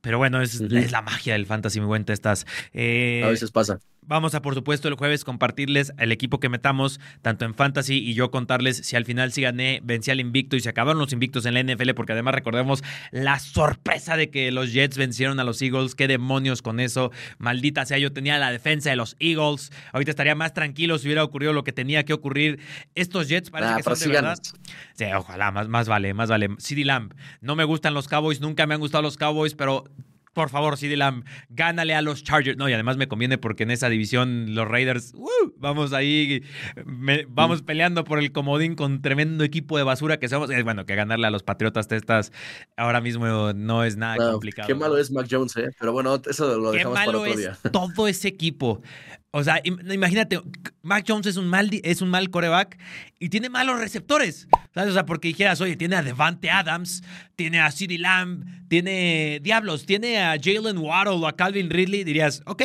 Pero 0.00 0.18
bueno, 0.18 0.42
es, 0.42 0.60
la 0.60 1.02
magia 1.02 1.34
del 1.34 1.46
fantasy, 1.46 1.80
mi 1.80 1.86
buen 1.86 2.04
Testas. 2.04 2.46
Eh, 2.72 3.22
A 3.24 3.28
veces 3.28 3.50
pasa. 3.50 3.78
Vamos 4.08 4.34
a, 4.34 4.42
por 4.42 4.54
supuesto, 4.54 4.88
el 4.88 4.94
jueves 4.94 5.22
compartirles 5.22 5.92
el 5.98 6.10
equipo 6.12 6.40
que 6.40 6.48
metamos, 6.48 6.98
tanto 7.22 7.44
en 7.44 7.54
Fantasy 7.54 7.98
y 7.98 8.14
yo 8.14 8.30
contarles 8.30 8.78
si 8.78 8.96
al 8.96 9.04
final 9.04 9.30
sí 9.32 9.42
gané, 9.42 9.80
vencí 9.84 10.10
al 10.10 10.18
invicto 10.18 10.56
y 10.56 10.60
se 10.60 10.68
acabaron 10.70 10.98
los 10.98 11.12
invictos 11.12 11.44
en 11.46 11.54
la 11.54 11.62
NFL, 11.62 11.90
porque 11.94 12.12
además 12.12 12.34
recordemos 12.34 12.82
la 13.12 13.38
sorpresa 13.38 14.16
de 14.16 14.30
que 14.30 14.50
los 14.50 14.72
Jets 14.72 14.96
vencieron 14.96 15.38
a 15.40 15.44
los 15.44 15.60
Eagles. 15.60 15.94
¿Qué 15.94 16.08
demonios 16.08 16.62
con 16.62 16.80
eso? 16.80 17.12
Maldita 17.38 17.84
sea, 17.84 17.98
yo 17.98 18.12
tenía 18.12 18.38
la 18.38 18.50
defensa 18.50 18.90
de 18.90 18.96
los 18.96 19.14
Eagles. 19.20 19.70
Ahorita 19.92 20.10
estaría 20.10 20.34
más 20.34 20.54
tranquilo 20.54 20.98
si 20.98 21.06
hubiera 21.06 21.22
ocurrido 21.22 21.52
lo 21.52 21.62
que 21.62 21.72
tenía 21.72 22.04
que 22.04 22.14
ocurrir. 22.14 22.60
Estos 22.94 23.28
Jets 23.28 23.50
parece 23.50 23.72
Ah, 23.72 23.76
que 23.76 23.82
son 23.82 23.92
de 23.92 23.98
sí 24.00 24.08
verdad. 24.08 24.22
ganas. 24.22 24.54
Sí, 24.94 25.04
ojalá, 25.14 25.50
más, 25.52 25.68
más 25.68 25.86
vale, 25.86 26.14
más 26.14 26.30
vale. 26.30 26.48
CD 26.58 26.84
Lamb, 26.84 27.12
no 27.42 27.54
me 27.56 27.64
gustan 27.64 27.92
los 27.92 28.08
Cowboys, 28.08 28.40
nunca 28.40 28.66
me 28.66 28.72
han 28.74 28.80
gustado 28.80 29.02
los 29.02 29.16
Cowboys, 29.18 29.54
pero 29.54 29.84
por 30.32 30.50
favor, 30.50 30.76
CD 30.76 30.96
Lamb, 30.96 31.24
gánale 31.48 31.94
a 31.94 32.02
los 32.02 32.22
Chargers. 32.24 32.56
No, 32.58 32.68
y 32.68 32.72
además 32.72 32.96
me 32.96 33.08
conviene 33.08 33.38
porque 33.38 33.62
en 33.64 33.70
esa 33.70 33.88
división 33.88 34.54
los 34.54 34.68
Raiders, 34.68 35.12
¡uh! 35.14 35.28
vamos 35.56 35.92
ahí, 35.92 36.42
me- 36.84 37.26
vamos 37.28 37.62
peleando 37.62 38.04
por 38.04 38.18
el 38.18 38.32
comodín 38.32 38.74
con 38.74 39.02
tremendo 39.02 39.44
equipo 39.44 39.76
de 39.78 39.84
basura 39.84 40.18
que 40.18 40.28
somos. 40.28 40.50
Eh, 40.50 40.62
bueno, 40.62 40.86
que 40.86 40.94
ganarle 40.94 41.26
a 41.26 41.30
los 41.30 41.42
Patriotas 41.42 41.88
Testas 41.88 42.32
ahora 42.76 43.00
mismo 43.00 43.52
no 43.52 43.84
es 43.84 43.96
nada 43.96 44.30
complicado. 44.32 44.66
qué 44.68 44.74
malo 44.74 44.96
es 44.98 45.10
Mac 45.10 45.26
Jones, 45.30 45.56
¿eh? 45.56 45.70
Pero 45.78 45.92
bueno, 45.92 46.20
eso 46.28 46.56
lo 46.58 46.70
Qué 46.72 46.78
dejamos 46.78 46.94
para 46.98 47.06
malo 47.06 47.20
otro 47.20 47.32
es 47.32 47.38
día. 47.38 47.58
todo 47.72 48.06
ese 48.08 48.28
equipo. 48.28 48.82
O 49.30 49.44
sea, 49.44 49.60
im- 49.62 49.92
imagínate, 49.92 50.40
Mac 50.82 51.04
Jones 51.06 51.26
es 51.26 51.36
un 51.36 51.48
mal, 51.48 51.68
es 51.82 52.00
un 52.00 52.08
mal 52.08 52.30
coreback 52.30 52.78
y 53.18 53.28
tiene 53.28 53.50
malos 53.50 53.78
receptores. 53.78 54.48
O 54.74 54.90
sea, 54.92 55.04
porque 55.04 55.28
dijeras, 55.28 55.60
oye, 55.60 55.76
tiene 55.76 55.96
a 55.96 56.02
Devante 56.02 56.50
Adams, 56.50 57.02
tiene 57.36 57.60
a 57.60 57.70
CeeDee 57.70 57.98
Lamb, 57.98 58.44
tiene 58.68 59.40
Diablos, 59.42 59.84
tiene 59.84 60.18
a 60.22 60.36
Jalen 60.42 60.78
Waddle 60.78 61.14
o 61.14 61.26
a 61.26 61.36
Calvin 61.36 61.68
Ridley, 61.68 62.04
dirías, 62.04 62.42
ok. 62.46 62.62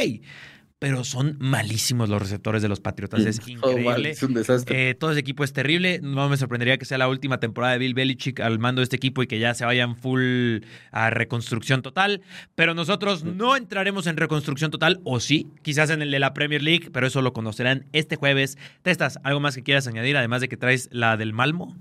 Pero 0.84 1.06
son 1.06 1.38
malísimos 1.40 2.10
los 2.10 2.22
receptores 2.22 2.62
de 2.62 2.68
los 2.68 2.82
Patriotas. 2.82 3.22
Es 3.22 3.40
mal, 3.40 3.52
increíble. 3.52 4.10
es 4.10 4.22
un 4.22 4.34
desastre. 4.34 4.90
Eh, 4.90 4.96
todo 4.96 5.12
ese 5.12 5.22
equipo 5.22 5.46
es 5.46 5.54
terrible. 5.54 6.02
No 6.04 6.28
me 6.28 6.36
sorprendería 6.36 6.78
que 6.78 6.84
sea 6.84 6.98
la 6.98 7.08
última 7.08 7.40
temporada 7.40 7.72
de 7.72 7.80
Bill 7.80 7.94
Belichick 7.94 8.42
al 8.42 8.60
mando 8.60 8.82
de 8.82 8.84
este 8.84 8.98
equipo 8.98 9.24
y 9.24 9.28
que 9.28 9.40
ya 9.40 9.54
se 9.54 9.64
vayan 9.64 9.96
full 9.96 10.58
a 10.92 11.10
reconstrucción 11.10 11.84
total. 11.84 12.22
Pero 12.56 12.74
nosotros 12.74 13.24
no 13.24 13.56
entraremos 13.56 14.08
en 14.08 14.18
reconstrucción 14.18 14.72
total, 14.72 15.00
o 15.06 15.22
sí, 15.22 15.48
quizás 15.62 15.90
en 15.90 16.02
el 16.02 16.12
de 16.12 16.20
la 16.20 16.34
Premier 16.34 16.62
League, 16.62 16.90
pero 16.92 17.08
eso 17.08 17.22
lo 17.22 17.32
conocerán 17.32 17.86
este 17.94 18.18
jueves. 18.18 18.58
Testas, 18.82 19.20
¿algo 19.24 19.40
más 19.40 19.56
que 19.56 19.64
quieras 19.64 19.88
añadir, 19.88 20.18
además 20.18 20.42
de 20.42 20.50
que 20.50 20.58
traes 20.58 20.90
la 20.92 21.16
del 21.16 21.32
Malmo? 21.32 21.78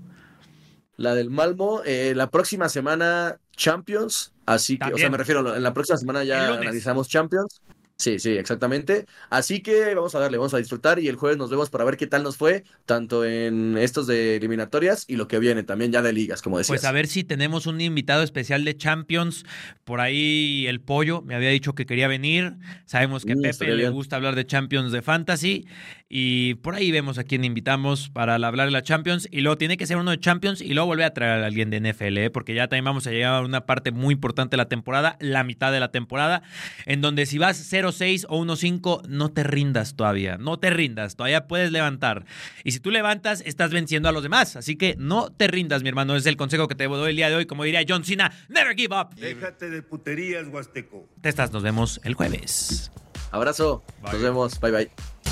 La 0.95 1.13
del 1.13 1.29
Malmo, 1.29 1.81
eh, 1.85 2.13
la 2.15 2.29
próxima 2.29 2.69
semana 2.69 3.37
Champions, 3.57 4.31
así 4.45 4.77
que, 4.77 4.93
o 4.93 4.97
sea, 4.97 5.09
me 5.09 5.17
refiero, 5.17 5.53
en 5.53 5.63
la 5.63 5.73
próxima 5.73 5.97
semana 5.97 6.23
ya 6.23 6.53
analizamos 6.53 7.09
Champions. 7.09 7.61
Sí, 7.97 8.19
sí, 8.19 8.31
exactamente. 8.37 9.05
Así 9.29 9.61
que 9.61 9.95
vamos 9.95 10.13
a 10.15 10.19
darle, 10.19 10.37
vamos 10.37 10.53
a 10.53 10.57
disfrutar 10.57 10.99
y 10.99 11.07
el 11.07 11.15
jueves 11.15 11.37
nos 11.37 11.49
vemos 11.49 11.69
para 11.69 11.85
ver 11.85 11.95
qué 11.95 12.07
tal 12.07 12.23
nos 12.23 12.35
fue, 12.37 12.63
tanto 12.85 13.23
en 13.23 13.77
estos 13.77 14.07
de 14.07 14.35
eliminatorias 14.35 15.05
y 15.07 15.15
lo 15.15 15.27
que 15.27 15.39
viene 15.39 15.63
también 15.63 15.91
ya 15.91 16.01
de 16.01 16.11
ligas, 16.11 16.41
como 16.41 16.57
decías. 16.57 16.81
Pues 16.81 16.85
a 16.85 16.91
ver 16.93 17.07
si 17.07 17.23
tenemos 17.25 17.67
un 17.67 17.81
invitado 17.81 18.23
especial 18.23 18.63
de 18.63 18.77
Champions. 18.77 19.43
Por 19.83 19.99
ahí 19.99 20.65
el 20.67 20.81
pollo 20.81 21.21
me 21.21 21.35
había 21.35 21.49
dicho 21.49 21.75
que 21.75 21.85
quería 21.85 22.07
venir. 22.07 22.55
Sabemos 22.85 23.25
que 23.25 23.33
a 23.33 23.35
Mm, 23.35 23.41
Pepe 23.41 23.73
le 23.73 23.89
gusta 23.89 24.15
hablar 24.15 24.35
de 24.35 24.45
Champions 24.45 24.91
de 24.93 25.01
Fantasy. 25.01 25.65
Y 26.15 26.53
por 26.53 26.75
ahí 26.75 26.91
vemos 26.91 27.17
a 27.17 27.23
quién 27.23 27.43
invitamos 27.43 28.09
para 28.09 28.35
hablar 28.35 28.65
de 28.65 28.69
la 28.69 28.83
Champions. 28.83 29.27
Y 29.31 29.41
luego 29.41 29.57
tiene 29.57 29.77
que 29.77 29.87
ser 29.87 29.97
uno 29.97 30.11
de 30.11 30.19
Champions 30.19 30.61
y 30.61 30.75
luego 30.75 30.85
volver 30.85 31.07
a 31.07 31.13
traer 31.15 31.43
a 31.43 31.47
alguien 31.47 31.71
de 31.71 31.79
NFL, 31.79 32.17
¿eh? 32.19 32.29
porque 32.29 32.53
ya 32.53 32.67
también 32.67 32.85
vamos 32.85 33.07
a 33.07 33.09
llegar 33.09 33.33
a 33.33 33.41
una 33.41 33.65
parte 33.65 33.91
muy 33.91 34.13
importante 34.13 34.51
de 34.51 34.57
la 34.57 34.69
temporada, 34.69 35.17
la 35.19 35.43
mitad 35.43 35.71
de 35.71 35.79
la 35.79 35.89
temporada, 35.89 36.43
en 36.85 37.01
donde 37.01 37.25
si 37.25 37.39
vas 37.39 37.73
0-6 37.73 38.27
o 38.29 38.45
1-5, 38.45 39.07
no 39.07 39.29
te 39.29 39.41
rindas 39.41 39.95
todavía. 39.95 40.37
No 40.37 40.59
te 40.59 40.69
rindas, 40.69 41.15
todavía 41.15 41.47
puedes 41.47 41.71
levantar. 41.71 42.25
Y 42.63 42.73
si 42.73 42.79
tú 42.79 42.91
levantas, 42.91 43.41
estás 43.43 43.71
venciendo 43.71 44.07
a 44.07 44.11
los 44.11 44.21
demás. 44.21 44.55
Así 44.55 44.75
que 44.75 44.95
no 44.99 45.31
te 45.31 45.47
rindas, 45.47 45.81
mi 45.81 45.89
hermano. 45.89 46.15
Es 46.15 46.27
el 46.27 46.37
consejo 46.37 46.67
que 46.67 46.75
te 46.75 46.85
doy 46.85 47.09
el 47.09 47.15
día 47.15 47.29
de 47.29 47.37
hoy. 47.37 47.47
Como 47.47 47.63
diría 47.63 47.81
John 47.89 48.03
Cena, 48.03 48.31
never 48.49 48.75
give 48.75 48.95
up. 48.95 49.15
Déjate 49.15 49.71
de 49.71 49.81
puterías, 49.81 50.45
Huasteco. 50.47 51.09
Testas, 51.21 51.51
nos 51.51 51.63
vemos 51.63 51.99
el 52.03 52.13
jueves. 52.13 52.91
Abrazo, 53.31 53.83
Bye. 54.03 54.11
nos 54.13 54.21
vemos, 54.21 54.59
bye 54.59 54.71
bye. 54.71 55.22